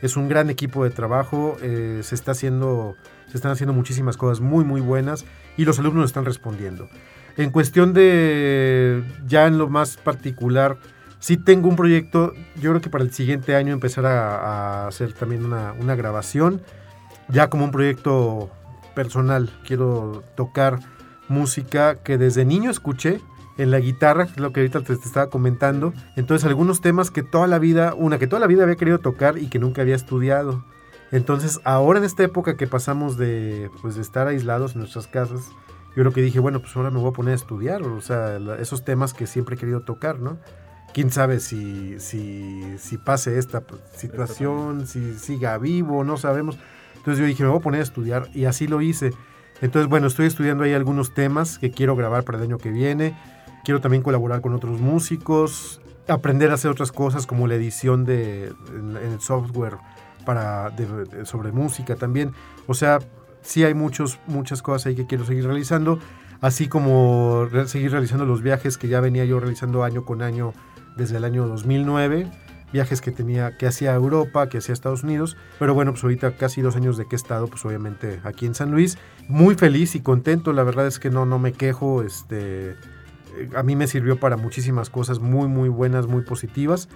Es 0.00 0.16
un 0.16 0.30
gran 0.30 0.48
equipo 0.48 0.84
de 0.84 0.90
trabajo, 0.90 1.58
eh, 1.60 2.00
se, 2.02 2.14
está 2.14 2.32
haciendo, 2.32 2.96
se 3.30 3.36
están 3.36 3.52
haciendo 3.52 3.74
muchísimas 3.74 4.16
cosas 4.16 4.40
muy, 4.40 4.64
muy 4.64 4.80
buenas 4.80 5.26
y 5.58 5.66
los 5.66 5.78
alumnos 5.78 6.06
están 6.06 6.24
respondiendo. 6.24 6.88
En 7.36 7.50
cuestión 7.50 7.92
de, 7.94 9.02
ya 9.26 9.46
en 9.46 9.58
lo 9.58 9.68
más 9.68 9.96
particular, 9.96 10.76
sí 11.18 11.36
tengo 11.36 11.68
un 11.68 11.76
proyecto, 11.76 12.34
yo 12.56 12.70
creo 12.70 12.80
que 12.80 12.90
para 12.90 13.04
el 13.04 13.12
siguiente 13.12 13.54
año 13.54 13.72
empezar 13.72 14.04
a, 14.06 14.86
hacer 14.88 15.12
también 15.12 15.44
una, 15.44 15.94
grabación 15.94 16.60
ya 17.28 17.48
como 17.48 17.64
un 17.64 17.70
proyecto 17.70 18.50
personal. 18.94 19.50
Quiero 19.64 20.24
tocar 20.34 20.80
música 21.28 22.02
que 22.02 22.18
desde 22.18 22.44
niño 22.44 22.70
escuché 22.70 23.20
en 23.56 23.70
la 23.70 23.78
guitarra, 23.78 24.28
lo 24.36 24.52
que 24.52 24.60
ahorita 24.60 24.80
te, 24.80 24.92
estaba 24.94 25.28
comentando. 25.28 25.94
Entonces 26.16 26.46
algunos 26.46 26.80
temas 26.80 27.10
que 27.10 27.22
toda 27.22 27.46
la 27.46 27.58
vida, 27.58 27.94
una 27.94 28.18
que 28.18 28.26
toda 28.26 28.40
la 28.40 28.46
vida 28.46 28.64
había 28.64 28.76
querido 28.76 28.98
tocar 28.98 29.38
y 29.38 29.46
que 29.46 29.58
nunca 29.58 29.82
había 29.82 29.94
estudiado. 29.94 30.64
Entonces 31.12 31.60
ahora 31.64 32.00
en 32.00 32.04
esta 32.04 32.24
época 32.24 32.56
que 32.56 32.66
pasamos 32.66 33.16
de, 33.16 33.70
pues, 33.80 33.94
de 33.94 34.02
estar 34.02 34.26
aislados 34.26 34.72
en 34.74 34.80
nuestras 34.80 35.06
casas, 35.06 35.52
yo 35.96 36.04
lo 36.04 36.12
que 36.12 36.22
dije, 36.22 36.40
bueno, 36.40 36.60
pues 36.60 36.74
ahora 36.76 36.90
me 36.90 36.98
voy 36.98 37.10
a 37.10 37.12
poner 37.12 37.32
a 37.32 37.36
estudiar, 37.36 37.82
o 37.82 38.00
sea, 38.00 38.38
esos 38.58 38.84
temas 38.84 39.12
que 39.14 39.26
siempre 39.26 39.56
he 39.56 39.58
querido 39.58 39.80
tocar, 39.80 40.20
¿no? 40.20 40.38
Quién 40.94 41.10
sabe 41.10 41.40
si, 41.40 41.98
si, 42.00 42.78
si 42.78 42.98
pase 42.98 43.38
esta 43.38 43.62
situación, 43.94 44.86
si 44.86 45.14
siga 45.14 45.56
vivo, 45.58 46.04
no 46.04 46.16
sabemos. 46.16 46.58
Entonces 46.96 47.18
yo 47.18 47.26
dije, 47.26 47.42
me 47.42 47.48
voy 47.48 47.58
a 47.58 47.62
poner 47.62 47.80
a 47.80 47.84
estudiar 47.84 48.28
y 48.34 48.44
así 48.44 48.66
lo 48.66 48.80
hice. 48.80 49.12
Entonces, 49.62 49.88
bueno, 49.88 50.06
estoy 50.06 50.26
estudiando 50.26 50.64
ahí 50.64 50.72
algunos 50.72 51.14
temas 51.14 51.58
que 51.58 51.70
quiero 51.70 51.96
grabar 51.96 52.24
para 52.24 52.38
el 52.38 52.44
año 52.44 52.58
que 52.58 52.70
viene. 52.70 53.16
Quiero 53.64 53.80
también 53.80 54.02
colaborar 54.02 54.40
con 54.40 54.54
otros 54.54 54.80
músicos, 54.80 55.80
aprender 56.08 56.50
a 56.50 56.54
hacer 56.54 56.70
otras 56.70 56.92
cosas 56.92 57.26
como 57.26 57.46
la 57.46 57.54
edición 57.54 58.04
de, 58.04 58.52
en, 58.76 58.96
el 58.96 59.20
software 59.20 59.76
para, 60.26 60.74
sobre 61.24 61.52
música 61.52 61.96
también. 61.96 62.32
O 62.66 62.74
sea, 62.74 62.98
sí 63.42 63.64
hay 63.64 63.74
muchos, 63.74 64.18
muchas 64.26 64.62
cosas 64.62 64.86
ahí 64.86 64.94
que 64.94 65.06
quiero 65.06 65.24
seguir 65.24 65.44
realizando, 65.44 65.98
así 66.40 66.68
como 66.68 67.48
seguir 67.66 67.92
realizando 67.92 68.24
los 68.24 68.42
viajes 68.42 68.78
que 68.78 68.88
ya 68.88 69.00
venía 69.00 69.24
yo 69.24 69.40
realizando 69.40 69.84
año 69.84 70.04
con 70.04 70.22
año 70.22 70.52
desde 70.96 71.16
el 71.16 71.24
año 71.24 71.46
2009 71.46 72.30
viajes 72.72 73.00
que 73.02 73.12
tenía, 73.12 73.56
que 73.58 73.66
hacía 73.66 73.92
Europa, 73.94 74.48
que 74.48 74.58
hacía 74.58 74.72
Estados 74.72 75.02
Unidos. 75.04 75.36
Pero 75.58 75.74
bueno, 75.74 75.92
pues 75.92 76.02
ahorita 76.02 76.36
casi 76.36 76.62
dos 76.62 76.74
años 76.74 76.96
de 76.96 77.06
que 77.06 77.14
he 77.14 77.18
estado, 77.18 77.46
pues 77.46 77.64
obviamente 77.64 78.20
aquí 78.24 78.46
en 78.46 78.54
San 78.54 78.70
Luis. 78.70 78.98
Muy 79.28 79.54
feliz 79.54 79.94
y 79.94 80.00
contento, 80.00 80.52
la 80.52 80.62
verdad 80.62 80.86
es 80.86 80.98
que 80.98 81.10
no, 81.10 81.26
no 81.26 81.38
me 81.38 81.52
quejo, 81.52 82.02
este, 82.02 82.70
eh, 82.70 82.76
a 83.54 83.62
mí 83.62 83.76
me 83.76 83.86
sirvió 83.86 84.18
para 84.18 84.36
muchísimas 84.36 84.90
cosas 84.90 85.20
muy, 85.20 85.48
muy 85.48 85.68
buenas, 85.68 86.06
muy 86.06 86.22
positivas 86.22 86.88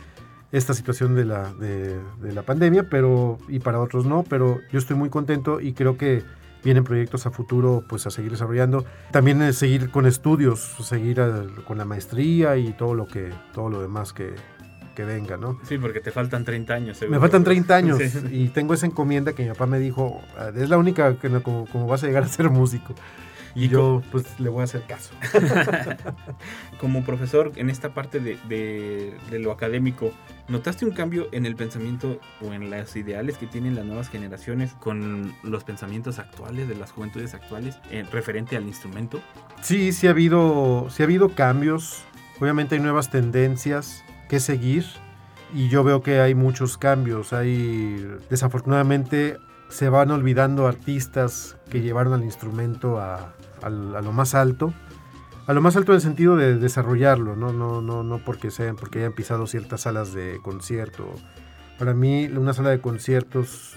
esta 0.57 0.75
situación 0.75 1.15
de 1.15 1.25
la, 1.25 1.53
de, 1.55 1.99
de 2.21 2.33
la 2.33 2.43
pandemia, 2.43 2.89
pero 2.89 3.39
y 3.49 3.59
para 3.59 3.81
otros 3.81 4.07
no, 4.07 4.25
pero 4.25 4.61
yo 4.73 4.79
estoy 4.79 4.97
muy 4.97 5.11
contento 5.11 5.61
y 5.61 5.73
creo 5.73 5.99
que 5.99 6.25
vienen 6.65 6.83
proyectos 6.83 7.27
a 7.27 7.31
futuro 7.31 7.85
pues 7.89 8.07
a 8.07 8.11
seguir 8.11 8.33
desarrollando. 8.33 8.85
También 9.13 9.41
es 9.43 9.59
seguir 9.59 9.91
con 9.91 10.07
estudios, 10.07 10.61
seguir 10.81 11.21
a, 11.21 11.45
con 11.67 11.79
la 11.79 11.85
maestría 11.85 12.57
y 12.57 12.73
todo 12.73 12.95
lo 12.95 13.07
que 13.07 13.33
todo 13.53 13.69
lo 13.69 13.83
demás 13.83 14.13
que, 14.13 14.35
que 14.95 15.05
venga, 15.05 15.37
¿no? 15.37 15.61
Sí, 15.63 15.79
porque 15.79 16.01
te 16.01 16.11
faltan 16.11 16.45
30 16.45 16.75
años. 16.75 16.97
Seguro. 16.97 17.19
Me 17.19 17.21
faltan 17.21 17.45
30 17.45 17.77
años 17.77 17.99
sí. 17.99 18.21
y 18.33 18.49
tengo 18.49 18.75
esa 18.75 18.87
encomienda 18.87 19.33
que 19.33 19.45
mi 19.45 19.51
papá 19.51 19.67
me 19.67 19.79
dijo, 19.79 20.23
es 20.57 20.69
la 20.69 20.79
única 20.79 21.17
que 21.19 21.31
como, 21.43 21.67
como 21.67 21.87
vas 21.87 22.03
a 22.03 22.07
llegar 22.07 22.25
a 22.25 22.29
ser 22.29 22.51
músico. 22.51 22.95
Y 23.57 23.69
yo 23.69 24.03
pues 24.13 24.39
le 24.39 24.51
voy 24.51 24.61
a 24.61 24.65
hacer 24.65 24.83
caso. 24.83 25.15
Como 26.79 27.05
profesor, 27.05 27.53
en 27.57 27.71
esta 27.71 27.95
parte 27.95 28.21
de, 28.21 28.39
de, 28.49 29.15
de, 29.31 29.39
lo 29.39 29.51
académico, 29.51 30.13
¿notaste 30.47 30.85
un 30.85 30.91
cambio 30.91 31.29
en 31.33 31.47
el 31.47 31.57
pensamiento 31.57 32.21
o 32.43 32.53
en 32.53 32.69
los 32.69 32.95
ideales 32.97 33.39
que 33.39 33.47
tienen 33.47 33.75
las 33.75 33.87
nuevas 33.87 34.11
generaciones 34.11 34.75
con 34.75 35.35
los 35.43 35.65
pensamientos 35.65 36.19
actuales 36.19 36.69
de 36.69 36.75
las 36.75 36.93
juventudes 36.93 37.33
actuales 37.33 37.79
en 37.91 38.11
referente 38.11 38.59
al 38.59 38.65
instrumento? 38.65 39.23
Sí, 39.63 39.93
sí 39.93 40.07
ha 40.07 40.11
habido, 40.11 40.89
sí 40.91 41.03
ha 41.03 41.07
habido 41.07 41.31
cambios. 41.31 42.05
Obviamente 42.39 42.75
hay 42.75 42.83
nuevas 42.83 43.11
tendencias 43.11 44.05
que 44.29 44.39
seguir 44.39 44.85
y 45.55 45.71
yo 45.71 45.83
veo 45.83 46.03
que 46.03 46.21
hay 46.21 46.35
muchos 46.35 46.77
cambios. 46.77 47.33
Hay 47.33 48.07
desafortunadamente 48.29 49.39
se 49.71 49.89
van 49.89 50.11
olvidando 50.11 50.67
artistas 50.67 51.57
que 51.71 51.81
llevaron 51.81 52.13
al 52.13 52.23
instrumento 52.23 53.01
a, 53.01 53.35
a, 53.63 53.71
lo 53.71 54.13
más 54.13 54.35
alto. 54.35 54.73
A 55.47 55.53
lo 55.53 55.61
más 55.61 55.77
alto 55.77 55.93
en 55.93 55.97
el 55.97 56.03
sentido 56.03 56.37
de 56.37 56.57
desarrollarlo, 56.57 57.37
no, 57.37 57.53
no, 57.53 57.81
no, 57.81 58.03
no 58.03 58.19
porque 58.19 58.51
sean, 58.51 58.75
porque 58.77 58.99
hayan 58.99 59.13
pisado 59.13 59.47
ciertas 59.47 59.83
salas 59.83 60.13
de 60.13 60.41
concierto. 60.43 61.15
Para 61.79 61.95
mí, 61.95 62.27
una 62.27 62.53
sala 62.53 62.71
de 62.71 62.81
conciertos 62.81 63.77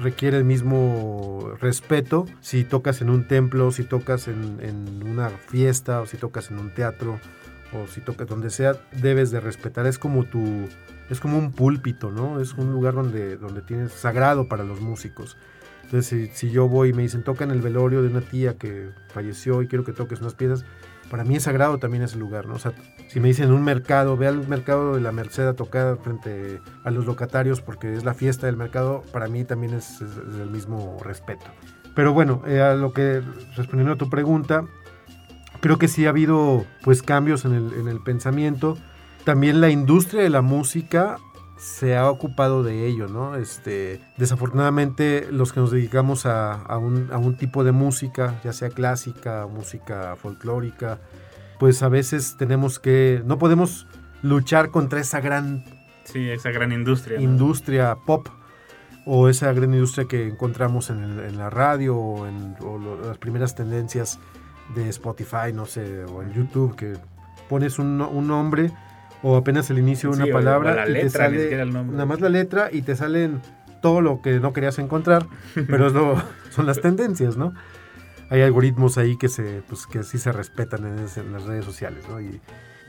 requiere 0.00 0.36
el 0.36 0.44
mismo 0.44 1.52
respeto 1.60 2.26
si 2.40 2.62
tocas 2.62 3.00
en 3.00 3.10
un 3.10 3.26
templo, 3.26 3.72
si 3.72 3.84
tocas 3.84 4.28
en, 4.28 4.58
en 4.60 5.02
una 5.08 5.30
fiesta, 5.30 6.00
o 6.00 6.06
si 6.06 6.18
tocas 6.18 6.50
en 6.50 6.58
un 6.58 6.70
teatro, 6.70 7.18
o 7.72 7.86
si 7.86 8.00
tocas 8.00 8.28
donde 8.28 8.50
sea, 8.50 8.74
debes 8.92 9.30
de 9.30 9.40
respetar. 9.40 9.86
Es 9.86 9.98
como 9.98 10.24
tu, 10.24 10.68
es 11.10 11.20
como 11.20 11.38
un 11.38 11.52
púlpito, 11.52 12.10
¿no? 12.10 12.40
Es 12.40 12.54
un 12.54 12.72
lugar 12.72 12.94
donde, 12.94 13.36
donde 13.36 13.62
tienes 13.62 13.92
sagrado 13.92 14.48
para 14.48 14.64
los 14.64 14.80
músicos. 14.80 15.36
Entonces, 15.88 16.06
si, 16.06 16.26
si, 16.34 16.50
yo 16.50 16.68
voy 16.68 16.90
y 16.90 16.92
me 16.92 17.00
dicen, 17.00 17.24
toca 17.24 17.44
en 17.44 17.50
el 17.50 17.62
velorio 17.62 18.02
de 18.02 18.08
una 18.08 18.20
tía 18.20 18.58
que 18.58 18.90
falleció 19.08 19.62
y 19.62 19.68
quiero 19.68 19.84
que 19.84 19.94
toques 19.94 20.20
unas 20.20 20.34
piezas, 20.34 20.66
para 21.10 21.24
mí 21.24 21.36
es 21.36 21.44
sagrado 21.44 21.78
también 21.78 22.02
ese 22.02 22.18
lugar, 22.18 22.44
¿no? 22.44 22.56
O 22.56 22.58
sea, 22.58 22.72
si 23.08 23.20
me 23.20 23.28
dicen 23.28 23.52
un 23.52 23.64
mercado, 23.64 24.18
ve 24.18 24.26
al 24.26 24.46
mercado 24.46 24.96
de 24.96 25.00
la 25.00 25.12
Merced 25.12 25.46
a 25.46 25.54
tocar 25.54 25.96
frente 25.96 26.60
a 26.84 26.90
los 26.90 27.06
locatarios 27.06 27.62
porque 27.62 27.94
es 27.94 28.04
la 28.04 28.12
fiesta 28.12 28.46
del 28.46 28.58
mercado, 28.58 29.02
para 29.12 29.28
mí 29.28 29.44
también 29.44 29.72
es, 29.72 30.02
es, 30.02 30.10
es 30.10 30.40
el 30.40 30.50
mismo 30.50 30.98
respeto. 31.02 31.46
Pero 31.94 32.12
bueno, 32.12 32.42
eh, 32.46 32.60
a 32.60 32.74
lo 32.74 32.92
que, 32.92 33.22
respondiendo 33.56 33.94
a 33.94 33.96
tu 33.96 34.10
pregunta, 34.10 34.66
creo 35.60 35.78
que 35.78 35.88
sí 35.88 36.04
ha 36.04 36.10
habido 36.10 36.66
pues 36.82 37.02
cambios 37.02 37.46
en 37.46 37.54
el, 37.54 37.72
en 37.72 37.88
el 37.88 38.00
pensamiento. 38.00 38.76
También 39.24 39.62
la 39.62 39.70
industria 39.70 40.22
de 40.22 40.30
la 40.30 40.42
música 40.42 41.16
se 41.58 41.96
ha 41.96 42.08
ocupado 42.08 42.62
de 42.62 42.86
ello, 42.86 43.08
¿no? 43.08 43.34
Este, 43.34 44.00
desafortunadamente 44.16 45.26
los 45.30 45.52
que 45.52 45.60
nos 45.60 45.72
dedicamos 45.72 46.24
a, 46.24 46.54
a, 46.54 46.78
un, 46.78 47.10
a, 47.12 47.18
un, 47.18 47.36
tipo 47.36 47.64
de 47.64 47.72
música, 47.72 48.40
ya 48.44 48.52
sea 48.52 48.70
clásica, 48.70 49.46
música 49.46 50.14
folclórica, 50.16 51.00
pues 51.58 51.82
a 51.82 51.88
veces 51.88 52.36
tenemos 52.38 52.78
que, 52.78 53.22
no 53.26 53.38
podemos 53.38 53.86
luchar 54.22 54.70
contra 54.70 55.00
esa 55.00 55.20
gran... 55.20 55.64
Sí, 56.04 56.30
esa 56.30 56.50
gran 56.50 56.72
industria. 56.72 57.20
Industria 57.20 57.94
¿no? 57.94 58.04
pop 58.06 58.28
o 59.04 59.28
esa 59.28 59.52
gran 59.52 59.74
industria 59.74 60.06
que 60.06 60.28
encontramos 60.28 60.90
en, 60.90 61.02
el, 61.02 61.18
en 61.20 61.38
la 61.38 61.50
radio 61.50 61.96
o 61.96 62.26
en 62.26 62.56
o 62.60 62.78
lo, 62.78 63.00
las 63.00 63.18
primeras 63.18 63.54
tendencias 63.54 64.20
de 64.74 64.88
Spotify, 64.90 65.52
no 65.52 65.66
sé, 65.66 66.04
o 66.04 66.22
en 66.22 66.32
YouTube, 66.32 66.76
que 66.76 66.94
pones 67.48 67.78
un, 67.78 68.00
un 68.00 68.28
nombre 68.28 68.70
o 69.22 69.36
apenas 69.36 69.70
el 69.70 69.78
inicio 69.78 70.10
de 70.10 70.16
una 70.16 70.24
sí, 70.26 70.32
palabra 70.32 70.86
la 70.86 70.98
y 70.98 71.02
te 71.02 71.10
sale 71.10 71.64
nada 71.66 72.06
más 72.06 72.20
la 72.20 72.28
letra 72.28 72.68
y 72.72 72.82
te 72.82 72.96
salen 72.96 73.40
todo 73.80 74.00
lo 74.00 74.22
que 74.22 74.40
no 74.40 74.52
querías 74.52 74.78
encontrar, 74.78 75.26
pero 75.54 75.86
es 75.86 75.92
lo, 75.92 76.22
son 76.50 76.66
las 76.66 76.80
tendencias, 76.80 77.36
¿no? 77.36 77.54
Hay 78.30 78.42
algoritmos 78.42 78.98
ahí 78.98 79.16
que 79.16 79.28
se 79.28 79.62
pues 79.68 79.86
que 79.86 80.02
sí 80.02 80.18
se 80.18 80.32
respetan 80.32 80.84
en, 80.84 80.98
ese, 80.98 81.20
en 81.20 81.32
las 81.32 81.44
redes 81.44 81.64
sociales, 81.64 82.04
¿no? 82.08 82.20
Y 82.20 82.40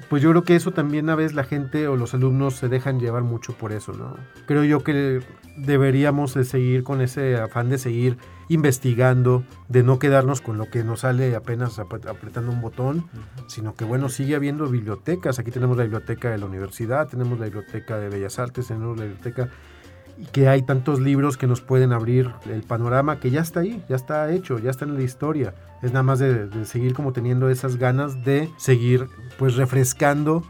pues 0.09 0.21
yo 0.21 0.31
creo 0.31 0.43
que 0.43 0.55
eso 0.55 0.71
también 0.71 1.09
a 1.09 1.15
veces 1.15 1.33
la 1.33 1.43
gente 1.43 1.87
o 1.87 1.95
los 1.95 2.13
alumnos 2.13 2.55
se 2.55 2.67
dejan 2.67 2.99
llevar 2.99 3.23
mucho 3.23 3.53
por 3.53 3.71
eso, 3.71 3.93
¿no? 3.93 4.17
Creo 4.47 4.63
yo 4.63 4.83
que 4.83 5.21
deberíamos 5.57 6.33
de 6.33 6.45
seguir 6.45 6.83
con 6.83 7.01
ese 7.01 7.37
afán 7.37 7.69
de 7.69 7.77
seguir 7.77 8.17
investigando, 8.49 9.43
de 9.67 9.83
no 9.83 9.99
quedarnos 9.99 10.41
con 10.41 10.57
lo 10.57 10.69
que 10.69 10.83
nos 10.83 11.01
sale 11.01 11.35
apenas 11.35 11.79
apretando 11.79 12.51
un 12.51 12.61
botón, 12.61 13.07
sino 13.47 13.75
que 13.75 13.85
bueno, 13.85 14.09
sigue 14.09 14.35
habiendo 14.35 14.67
bibliotecas. 14.67 15.39
Aquí 15.39 15.51
tenemos 15.51 15.77
la 15.77 15.83
biblioteca 15.83 16.31
de 16.31 16.39
la 16.39 16.47
universidad, 16.47 17.07
tenemos 17.07 17.39
la 17.39 17.45
biblioteca 17.45 17.97
de 17.97 18.09
Bellas 18.09 18.39
Artes, 18.39 18.67
tenemos 18.67 18.97
la 18.97 19.05
biblioteca 19.05 19.49
y 20.17 20.25
que 20.25 20.49
hay 20.49 20.63
tantos 20.63 20.99
libros 20.99 21.37
que 21.37 21.47
nos 21.47 21.61
pueden 21.61 21.93
abrir 21.93 22.33
el 22.49 22.63
panorama 22.63 23.19
que 23.19 23.29
ya 23.29 23.41
está 23.41 23.61
ahí, 23.61 23.81
ya 23.87 23.95
está 23.95 24.29
hecho, 24.31 24.59
ya 24.59 24.71
está 24.71 24.83
en 24.83 24.95
la 24.95 25.03
historia. 25.03 25.53
Es 25.81 25.93
nada 25.93 26.03
más 26.03 26.19
de, 26.19 26.47
de 26.47 26.65
seguir 26.65 26.93
como 26.93 27.13
teniendo 27.13 27.49
esas 27.49 27.77
ganas 27.77 28.25
de 28.25 28.49
seguir 28.57 29.07
pues 29.37 29.55
refrescando 29.55 30.43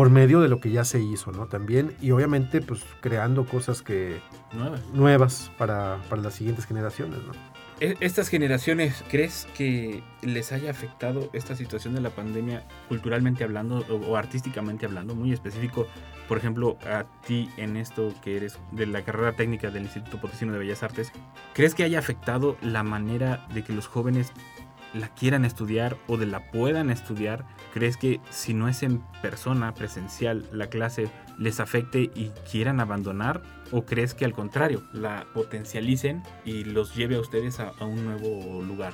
por 0.00 0.08
medio 0.08 0.40
de 0.40 0.48
lo 0.48 0.60
que 0.60 0.70
ya 0.70 0.82
se 0.82 0.98
hizo, 0.98 1.30
¿no? 1.30 1.46
También, 1.46 1.94
y 2.00 2.10
obviamente, 2.12 2.62
pues 2.62 2.82
creando 3.02 3.44
cosas 3.44 3.82
que 3.82 4.22
nuevas, 4.50 4.80
nuevas 4.94 5.52
para, 5.58 5.98
para 6.08 6.22
las 6.22 6.32
siguientes 6.32 6.64
generaciones, 6.64 7.18
¿no? 7.18 7.32
E, 7.80 7.98
Estas 8.00 8.30
generaciones, 8.30 9.04
¿crees 9.10 9.46
que 9.54 10.02
les 10.22 10.52
haya 10.52 10.70
afectado 10.70 11.28
esta 11.34 11.54
situación 11.54 11.94
de 11.94 12.00
la 12.00 12.08
pandemia 12.08 12.66
culturalmente 12.88 13.44
hablando 13.44 13.84
o, 13.90 13.96
o, 13.96 14.16
artísticamente 14.16 14.86
hablando? 14.86 15.14
Muy 15.14 15.34
específico, 15.34 15.86
por 16.28 16.38
ejemplo, 16.38 16.78
a 16.90 17.04
ti 17.26 17.50
en 17.58 17.76
esto 17.76 18.14
que 18.22 18.38
eres 18.38 18.58
de 18.72 18.86
la 18.86 19.02
carrera 19.02 19.36
técnica 19.36 19.70
del 19.70 19.82
Instituto 19.82 20.18
Potosino 20.18 20.54
de 20.54 20.60
Bellas 20.60 20.82
Artes, 20.82 21.12
¿crees 21.52 21.74
que 21.74 21.84
haya 21.84 21.98
afectado 21.98 22.56
la 22.62 22.82
manera 22.82 23.46
de 23.52 23.62
que 23.64 23.74
los 23.74 23.86
jóvenes 23.86 24.32
la 24.94 25.08
quieran 25.08 25.44
estudiar 25.44 25.96
o 26.06 26.16
de 26.16 26.26
la 26.26 26.50
puedan 26.50 26.90
estudiar? 26.90 27.44
¿Crees 27.72 27.96
que 27.96 28.20
si 28.30 28.54
no 28.54 28.68
es 28.68 28.82
en 28.82 29.02
persona, 29.22 29.74
presencial, 29.74 30.46
la 30.52 30.68
clase 30.68 31.10
les 31.38 31.60
afecte 31.60 32.10
y 32.14 32.30
quieran 32.50 32.80
abandonar? 32.80 33.42
¿O 33.70 33.84
crees 33.84 34.14
que 34.14 34.24
al 34.24 34.32
contrario, 34.32 34.82
la 34.92 35.26
potencialicen 35.34 36.22
y 36.44 36.64
los 36.64 36.94
lleve 36.94 37.16
a 37.16 37.20
ustedes 37.20 37.60
a, 37.60 37.72
a 37.78 37.84
un 37.84 38.04
nuevo 38.04 38.62
lugar? 38.62 38.92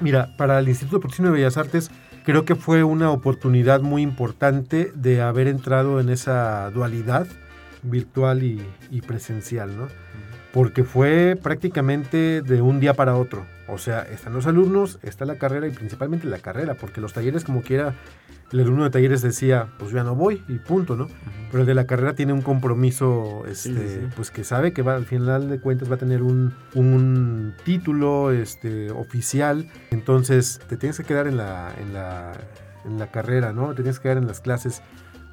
Mira, 0.00 0.36
para 0.36 0.58
el 0.58 0.68
Instituto 0.68 1.00
Potosino 1.00 1.28
de 1.28 1.34
Bellas 1.34 1.56
Artes 1.56 1.90
creo 2.24 2.44
que 2.44 2.54
fue 2.54 2.84
una 2.84 3.10
oportunidad 3.10 3.80
muy 3.80 4.02
importante 4.02 4.92
de 4.94 5.22
haber 5.22 5.46
entrado 5.46 6.00
en 6.00 6.10
esa 6.10 6.70
dualidad 6.70 7.26
virtual 7.82 8.42
y, 8.42 8.60
y 8.90 9.00
presencial, 9.00 9.76
¿no? 9.76 9.88
Porque 10.56 10.84
fue 10.84 11.38
prácticamente 11.42 12.40
de 12.40 12.62
un 12.62 12.80
día 12.80 12.94
para 12.94 13.14
otro. 13.14 13.44
O 13.68 13.76
sea, 13.76 14.00
están 14.04 14.32
los 14.32 14.46
alumnos, 14.46 14.98
está 15.02 15.26
la 15.26 15.36
carrera 15.36 15.66
y 15.68 15.70
principalmente 15.70 16.26
la 16.26 16.38
carrera, 16.38 16.76
porque 16.76 17.02
los 17.02 17.12
talleres 17.12 17.44
como 17.44 17.60
quiera, 17.60 17.94
el 18.50 18.60
alumno 18.60 18.84
de 18.84 18.88
talleres 18.88 19.20
decía, 19.20 19.68
pues 19.78 19.92
ya 19.92 20.02
no 20.02 20.14
voy 20.14 20.42
y 20.48 20.54
punto, 20.54 20.96
¿no? 20.96 21.04
Uh 21.04 21.08
-huh. 21.08 21.48
Pero 21.50 21.60
el 21.60 21.66
de 21.66 21.74
la 21.74 21.84
carrera 21.86 22.14
tiene 22.14 22.32
un 22.32 22.40
compromiso, 22.40 23.44
este, 23.46 23.68
sí, 23.68 24.00
sí. 24.00 24.08
pues 24.16 24.30
que 24.30 24.44
sabe 24.44 24.72
que 24.72 24.80
va, 24.80 24.94
al 24.94 25.04
final 25.04 25.50
de 25.50 25.60
cuentas 25.60 25.90
va 25.90 25.96
a 25.96 25.98
tener 25.98 26.22
un, 26.22 26.54
un 26.72 27.52
título 27.66 28.32
este, 28.32 28.90
oficial, 28.92 29.68
entonces 29.90 30.58
te 30.70 30.78
tienes 30.78 30.96
que 30.96 31.04
quedar 31.04 31.26
en 31.26 31.36
la, 31.36 31.70
en, 31.78 31.92
la, 31.92 32.32
en 32.86 32.98
la 32.98 33.10
carrera, 33.10 33.52
¿no? 33.52 33.74
Te 33.74 33.82
tienes 33.82 33.98
que 33.98 34.04
quedar 34.04 34.16
en 34.16 34.26
las 34.26 34.40
clases 34.40 34.80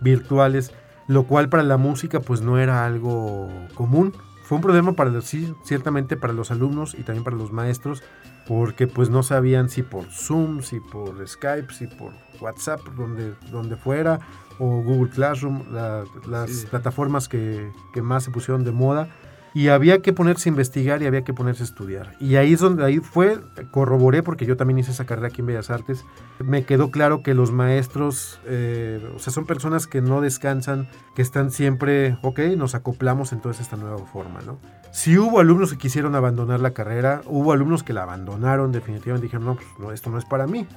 virtuales, 0.01 0.73
lo 1.07 1.23
cual 1.27 1.47
para 1.47 1.63
la 1.63 1.77
música 1.77 2.19
pues 2.19 2.41
no 2.41 2.59
era 2.59 2.85
algo 2.85 3.49
común, 3.73 4.11
fue 4.43 4.57
un 4.57 4.61
problema 4.61 4.93
para 4.93 5.09
los, 5.09 5.25
sí, 5.25 5.53
ciertamente 5.63 6.17
para 6.17 6.33
los 6.33 6.51
alumnos 6.51 6.95
y 6.95 7.03
también 7.03 7.23
para 7.23 7.37
los 7.37 7.51
maestros, 7.51 8.03
porque 8.45 8.87
pues 8.87 9.09
no 9.09 9.23
sabían 9.23 9.69
si 9.69 9.83
por 9.83 10.05
Zoom, 10.11 10.61
si 10.61 10.79
por 10.79 11.25
Skype, 11.27 11.73
si 11.73 11.87
por 11.87 12.13
WhatsApp, 12.41 12.81
donde, 12.97 13.33
donde 13.51 13.77
fuera, 13.77 14.19
o 14.59 14.83
Google 14.83 15.09
Classroom, 15.09 15.71
la, 15.71 16.03
las 16.27 16.51
sí. 16.51 16.67
plataformas 16.67 17.29
que, 17.29 17.71
que, 17.93 18.01
más 18.01 18.25
se 18.25 18.31
pusieron 18.31 18.63
de 18.63 18.71
moda, 18.71 19.09
y 19.53 19.67
había 19.67 20.01
que 20.01 20.13
ponerse 20.13 20.49
a 20.49 20.51
investigar 20.51 21.01
y 21.01 21.05
había 21.05 21.23
que 21.23 21.33
ponerse 21.33 21.63
a 21.63 21.65
estudiar. 21.65 22.15
Y 22.19 22.35
ahí 22.35 22.53
es 22.53 22.59
donde 22.59 22.83
ahí 22.83 22.99
fue, 22.99 23.39
corroboré, 23.71 24.23
porque 24.23 24.45
yo 24.45 24.57
también 24.57 24.79
hice 24.79 24.91
esa 24.91 25.05
carrera 25.05 25.27
aquí 25.27 25.41
en 25.41 25.47
Bellas 25.47 25.69
Artes, 25.69 26.05
me 26.39 26.65
quedó 26.65 26.89
claro 26.89 27.21
que 27.21 27.33
los 27.33 27.51
maestros, 27.51 28.39
eh, 28.45 29.07
o 29.15 29.19
sea, 29.19 29.31
son 29.31 29.45
personas 29.45 29.85
que 29.85 30.01
no 30.01 30.21
descansan, 30.21 30.89
que 31.15 31.21
están 31.21 31.51
siempre, 31.51 32.17
ok, 32.23 32.39
nos 32.57 32.73
acoplamos 32.73 33.31
entonces 33.31 33.61
a 33.61 33.63
esta 33.63 33.77
nueva 33.77 33.99
forma, 33.99 34.39
¿no? 34.41 34.57
Si 34.91 35.17
hubo 35.17 35.39
alumnos 35.39 35.71
que 35.71 35.77
quisieron 35.77 36.15
abandonar 36.15 36.59
la 36.59 36.71
carrera, 36.71 37.21
hubo 37.25 37.51
alumnos 37.51 37.83
que 37.83 37.93
la 37.93 38.03
abandonaron, 38.03 38.71
definitivamente 38.71 39.25
dijeron, 39.25 39.45
no, 39.45 39.55
pues 39.55 39.67
no, 39.79 39.91
esto 39.91 40.09
no 40.09 40.17
es 40.17 40.25
para 40.25 40.47
mí. 40.47 40.67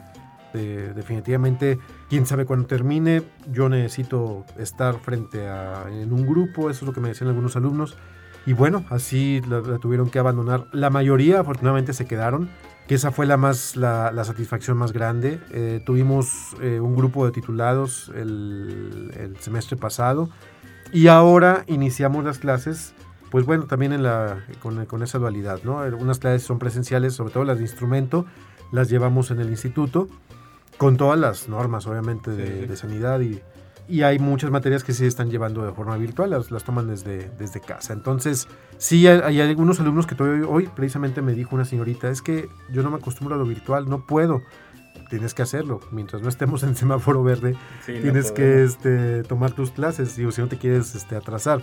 definitivamente, 0.55 1.79
quién 2.09 2.25
sabe 2.25 2.47
cuándo 2.47 2.67
termine, 2.67 3.23
yo 3.53 3.69
necesito 3.69 4.47
estar 4.57 4.99
frente 5.01 5.47
a 5.47 5.85
en 5.91 6.15
un 6.15 6.27
grupo, 6.27 6.71
eso 6.71 6.81
es 6.81 6.87
lo 6.87 6.95
que 6.95 7.01
me 7.01 7.09
decían 7.09 7.29
algunos 7.29 7.57
alumnos 7.57 7.99
y 8.47 8.53
bueno, 8.53 8.85
así 8.91 9.43
la, 9.49 9.61
tuvieron 9.79 10.09
que 10.09 10.21
abandonar. 10.21 10.67
La 10.73 10.89
mayoría 10.89 11.41
afortunadamente 11.41 11.93
se 11.93 12.07
quedaron, 12.07 12.49
que 12.87 12.95
esa 12.95 13.11
fue 13.11 13.27
la, 13.27 13.37
más, 13.37 13.75
la, 13.75 14.25
satisfacción 14.25 14.77
más 14.77 14.93
grande. 14.93 15.41
Eh, 15.51 15.83
tuvimos 15.85 16.57
eh, 16.63 16.79
un 16.79 16.95
grupo 16.95 17.27
de 17.27 17.33
titulados 17.33 18.13
el, 18.15 19.37
semestre 19.41 19.77
pasado 19.77 20.31
y 20.93 21.09
ahora 21.09 21.65
iniciamos 21.67 22.25
las 22.25 22.39
clases, 22.39 22.95
pues 23.33 23.45
bueno, 23.45 23.65
también 23.65 23.93
en 23.93 24.05
la, 24.05 24.45
con, 24.61 25.03
esa 25.03 25.19
dualidad, 25.19 25.61
¿no? 25.65 25.79
Unas 25.99 26.21
clases 26.21 26.45
son 26.45 26.61
presenciales, 26.61 27.15
sobre 27.15 27.33
todo 27.33 27.45
las 27.45 27.59
de 27.59 27.65
instrumento, 27.65 28.27
las 28.71 28.89
llevamos 28.89 29.33
en 29.33 29.41
el 29.41 29.51
instituto, 29.51 30.09
con 30.79 30.97
todas 30.97 31.19
las 31.19 31.49
normas, 31.49 31.89
obviamente, 31.89 32.31
de 32.31 32.77
sanidad 32.77 33.21
y, 33.21 33.41
y 33.89 34.03
hay 34.03 34.19
muchas 34.19 34.51
materias 34.51 34.83
que 34.83 34.93
sí 34.93 35.07
están 35.07 35.31
llevando 35.31 35.65
de 35.65 35.73
forma 35.73 35.97
virtual, 35.97 36.31
las, 36.31 36.51
las 36.51 36.65
toman 36.65 36.89
desde, 36.89 37.31
desde 37.39 37.61
casa. 37.61 37.93
Entonces, 37.93 38.49
sí 38.79 39.07
hay, 39.07 39.41
algunos 39.41 39.79
alumnos 39.81 40.07
que 40.07 40.15
todavía 40.15 40.47
hoy 40.47 40.69
precisamente 40.75 41.23
me 41.23 41.33
dijo 41.33 41.55
una 41.55 41.65
señorita, 41.65 42.11
es 42.11 42.21
que 42.21 42.49
yo 42.73 42.83
no 42.83 42.91
me 42.91 42.97
acostumbro 42.97 43.37
a 43.37 43.39
lo 43.39 43.45
virtual, 43.45 43.89
no 43.89 44.05
puedo. 44.05 44.43
Tienes 45.09 45.35
que 45.35 45.43
hacerlo. 45.43 45.79
Mientras 45.93 46.21
no 46.23 46.29
estemos 46.29 46.65
en 46.65 46.75
semáforo 46.75 47.23
verde, 47.23 47.57
tienes 47.85 48.33
que 48.33 48.65
este, 48.65 49.23
tomar 49.23 49.53
tus 49.53 49.71
clases, 49.71 50.17
digo, 50.17 50.33
si 50.33 50.41
no 50.41 50.49
te 50.49 50.59
quieres 50.59 50.95
este, 50.97 51.15
atrasar. 51.15 51.61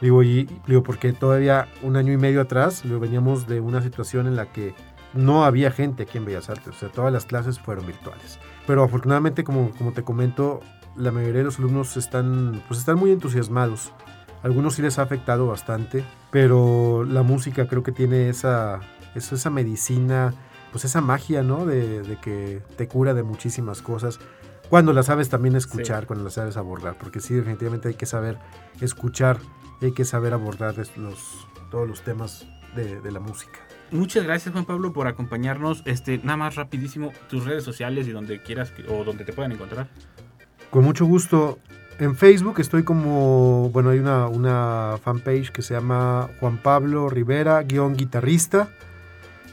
Digo, 0.00 0.22
y 0.22 0.48
digo, 0.66 0.82
porque 0.82 1.12
todavía 1.12 1.68
un 1.82 1.96
año 1.96 2.12
y 2.12 2.16
medio 2.16 2.40
atrás 2.40 2.84
lo 2.84 3.00
veníamos 3.00 3.46
de 3.48 3.60
una 3.60 3.82
situación 3.82 4.26
en 4.26 4.36
la 4.36 4.52
que 4.52 4.74
no 5.14 5.44
había 5.44 5.70
gente 5.70 6.04
aquí 6.04 6.18
en 6.18 6.26
Bellas 6.26 6.50
Artes, 6.50 6.68
o 6.68 6.78
sea, 6.78 6.90
todas 6.90 7.12
las 7.12 7.24
clases 7.24 7.58
fueron 7.58 7.86
virtuales. 7.86 8.38
Pero 8.66 8.84
afortunadamente, 8.84 9.42
como, 9.42 9.70
como 9.70 9.92
te 9.92 10.02
comento, 10.02 10.60
la 10.96 11.12
mayoría 11.12 11.38
de 11.38 11.44
los 11.44 11.58
alumnos 11.58 11.96
están, 11.96 12.62
pues 12.68 12.80
están 12.80 12.98
muy 12.98 13.10
entusiasmados. 13.10 13.92
algunos 14.42 14.74
sí 14.74 14.82
les 14.82 14.98
ha 14.98 15.02
afectado 15.02 15.46
bastante, 15.46 16.04
pero 16.30 17.04
la 17.04 17.22
música 17.22 17.66
creo 17.66 17.82
que 17.82 17.92
tiene 17.92 18.28
esa, 18.28 18.80
esa 19.14 19.50
medicina, 19.50 20.34
pues 20.72 20.84
esa 20.84 21.00
magia, 21.00 21.42
¿no? 21.42 21.66
De, 21.66 22.18
que 22.22 22.62
te 22.76 22.88
cura 22.88 23.14
de 23.14 23.22
muchísimas 23.22 23.82
cosas. 23.82 24.18
Cuando 24.68 24.92
la 24.92 25.02
sabes 25.02 25.28
también 25.28 25.54
escuchar, 25.56 26.06
cuando 26.06 26.24
la 26.24 26.30
sabes 26.30 26.56
abordar, 26.56 26.98
porque 26.98 27.20
sí, 27.20 27.34
definitivamente 27.34 27.88
hay 27.88 27.94
que 27.94 28.06
saber 28.06 28.38
escuchar, 28.80 29.38
hay 29.80 29.92
que 29.92 30.04
saber 30.04 30.32
abordar 30.32 30.74
los, 30.96 31.46
todos 31.70 31.88
los 31.88 32.02
temas 32.02 32.46
de, 32.74 33.00
de 33.00 33.10
la 33.12 33.20
música. 33.20 33.60
Muchas 33.92 34.24
gracias 34.24 34.52
Juan 34.52 34.64
Pablo 34.64 34.92
por 34.92 35.06
acompañarnos. 35.06 35.82
Este, 35.84 36.18
nada 36.18 36.36
más 36.36 36.56
rapidísimo, 36.56 37.12
tus 37.28 37.44
redes 37.44 37.62
sociales 37.62 38.08
y 38.08 38.10
donde 38.10 38.42
quieras 38.42 38.72
o 38.88 39.04
donde 39.04 39.24
te 39.24 39.32
puedan 39.32 39.52
encontrar. 39.52 39.88
Con 40.76 40.84
mucho 40.84 41.06
gusto. 41.06 41.58
En 41.98 42.16
Facebook 42.16 42.60
estoy 42.60 42.82
como, 42.82 43.70
bueno, 43.70 43.88
hay 43.88 43.98
una, 43.98 44.26
una 44.28 44.98
fanpage 45.02 45.50
que 45.50 45.62
se 45.62 45.72
llama 45.72 46.28
Juan 46.38 46.58
Pablo 46.58 47.08
Rivera, 47.08 47.62
guion 47.62 47.96
guitarrista. 47.96 48.68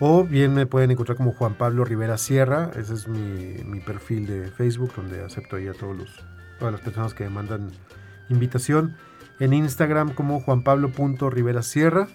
O 0.02 0.26
bien 0.26 0.54
me 0.54 0.66
pueden 0.66 0.92
encontrar 0.92 1.16
como 1.16 1.32
Juan 1.32 1.54
Pablo 1.54 1.86
Rivera 1.86 2.18
Sierra. 2.18 2.72
Ese 2.76 2.96
es 2.96 3.08
mi, 3.08 3.80
perfil 3.80 4.28
de 4.28 4.52
Facebook, 4.52 4.92
donde 4.98 5.24
acepto 5.24 5.56
ahí 5.56 5.70
a 5.70 5.74
todos 5.74 5.96
los, 5.96 6.10
todas 6.60 6.74
las 6.74 6.82
personas 6.82 7.14
que 7.14 7.24
me 7.24 7.30
mandan 7.30 7.72
invitación. 8.28 8.98
En 9.40 9.54
Instagram 9.54 10.14
como 10.14 10.42
Juan 10.42 10.66
Pablo 10.66 10.92
Rivera 11.30 11.64
Sierra. 11.64 12.10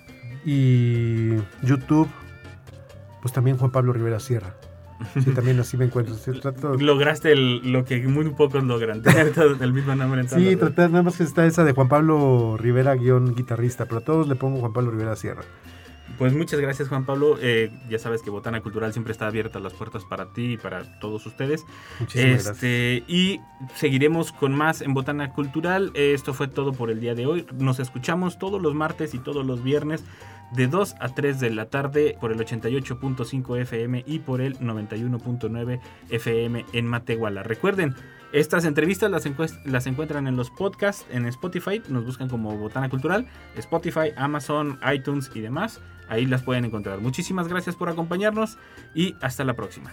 Y 0.44 1.34
YouTube, 1.62 2.10
pues 3.22 3.32
también 3.32 3.56
Juan 3.56 3.70
Pablo 3.70 3.94
Rivera 3.94 4.20
Sierra. 4.20 4.54
Sí, 5.24 5.30
también 5.32 5.58
así 5.60 5.76
me 5.76 5.86
encuentro. 5.86 6.16
Lograste 6.78 7.34
lo 7.36 7.84
que 7.84 8.06
muy 8.06 8.28
pocos 8.30 8.64
logran, 8.64 9.02
tener 9.02 9.32
el 9.60 9.72
mismo 9.72 9.94
nombre. 9.94 10.22
En 10.22 10.28
sí, 10.28 10.56
tratar, 10.56 10.90
nada 10.90 11.02
más 11.02 11.16
que 11.16 11.24
está 11.24 11.46
esa 11.46 11.64
de 11.64 11.72
Juan 11.72 11.88
Pablo 11.88 12.56
Rivera, 12.58 12.94
guion 12.94 13.34
guitarrista, 13.34 13.86
pero 13.86 13.98
a 13.98 14.00
todos 14.00 14.28
le 14.28 14.34
pongo 14.34 14.58
Juan 14.60 14.72
Pablo 14.72 14.90
Rivera 14.90 15.16
Sierra. 15.16 15.42
Pues 16.16 16.32
muchas 16.32 16.58
gracias 16.58 16.88
Juan 16.88 17.04
Pablo. 17.04 17.36
Eh, 17.40 17.70
ya 17.88 17.98
sabes 17.98 18.22
que 18.22 18.30
Botana 18.30 18.60
Cultural 18.60 18.92
siempre 18.92 19.12
está 19.12 19.26
abierta 19.26 19.60
las 19.60 19.74
puertas 19.74 20.04
para 20.04 20.32
ti 20.32 20.54
y 20.54 20.56
para 20.56 20.98
todos 21.00 21.26
ustedes. 21.26 21.64
Muchísimas 22.00 22.46
este, 22.46 23.02
gracias. 23.02 23.10
Y 23.10 23.40
seguiremos 23.74 24.32
con 24.32 24.54
más 24.54 24.80
en 24.80 24.94
Botana 24.94 25.32
Cultural. 25.32 25.92
Esto 25.94 26.34
fue 26.34 26.48
todo 26.48 26.72
por 26.72 26.90
el 26.90 27.00
día 27.00 27.14
de 27.14 27.26
hoy. 27.26 27.46
Nos 27.58 27.78
escuchamos 27.78 28.38
todos 28.38 28.60
los 28.60 28.74
martes 28.74 29.14
y 29.14 29.18
todos 29.18 29.44
los 29.46 29.62
viernes 29.62 30.04
de 30.52 30.66
2 30.66 30.96
a 31.00 31.08
3 31.08 31.40
de 31.40 31.50
la 31.50 31.66
tarde 31.66 32.16
por 32.20 32.32
el 32.32 32.38
88.5 32.38 33.60
FM 33.60 34.04
y 34.06 34.20
por 34.20 34.40
el 34.40 34.58
91.9 34.58 35.80
FM 36.10 36.64
en 36.72 36.86
Matehuala. 36.86 37.42
Recuerden, 37.42 37.94
estas 38.32 38.64
entrevistas 38.64 39.10
las, 39.10 39.24
las, 39.64 39.86
encuentran 39.86 40.26
en 40.26 40.36
los 40.36 40.50
podcasts 40.50 41.06
en 41.10 41.26
Spotify, 41.26 41.82
nos 41.88 42.04
buscan 42.04 42.28
como 42.28 42.56
Botana 42.56 42.90
Cultural, 42.90 43.26
Spotify, 43.56 44.12
Amazon, 44.16 44.78
iTunes 44.92 45.30
y 45.34 45.40
demás. 45.40 45.80
Ahí 46.08 46.26
las 46.26 46.42
pueden 46.42 46.64
encontrar. 46.64 47.00
Muchísimas 47.00 47.48
gracias 47.48 47.76
por 47.76 47.88
acompañarnos 47.88 48.58
y 48.94 49.14
hasta 49.20 49.44
la 49.44 49.54
próxima. 49.54 49.92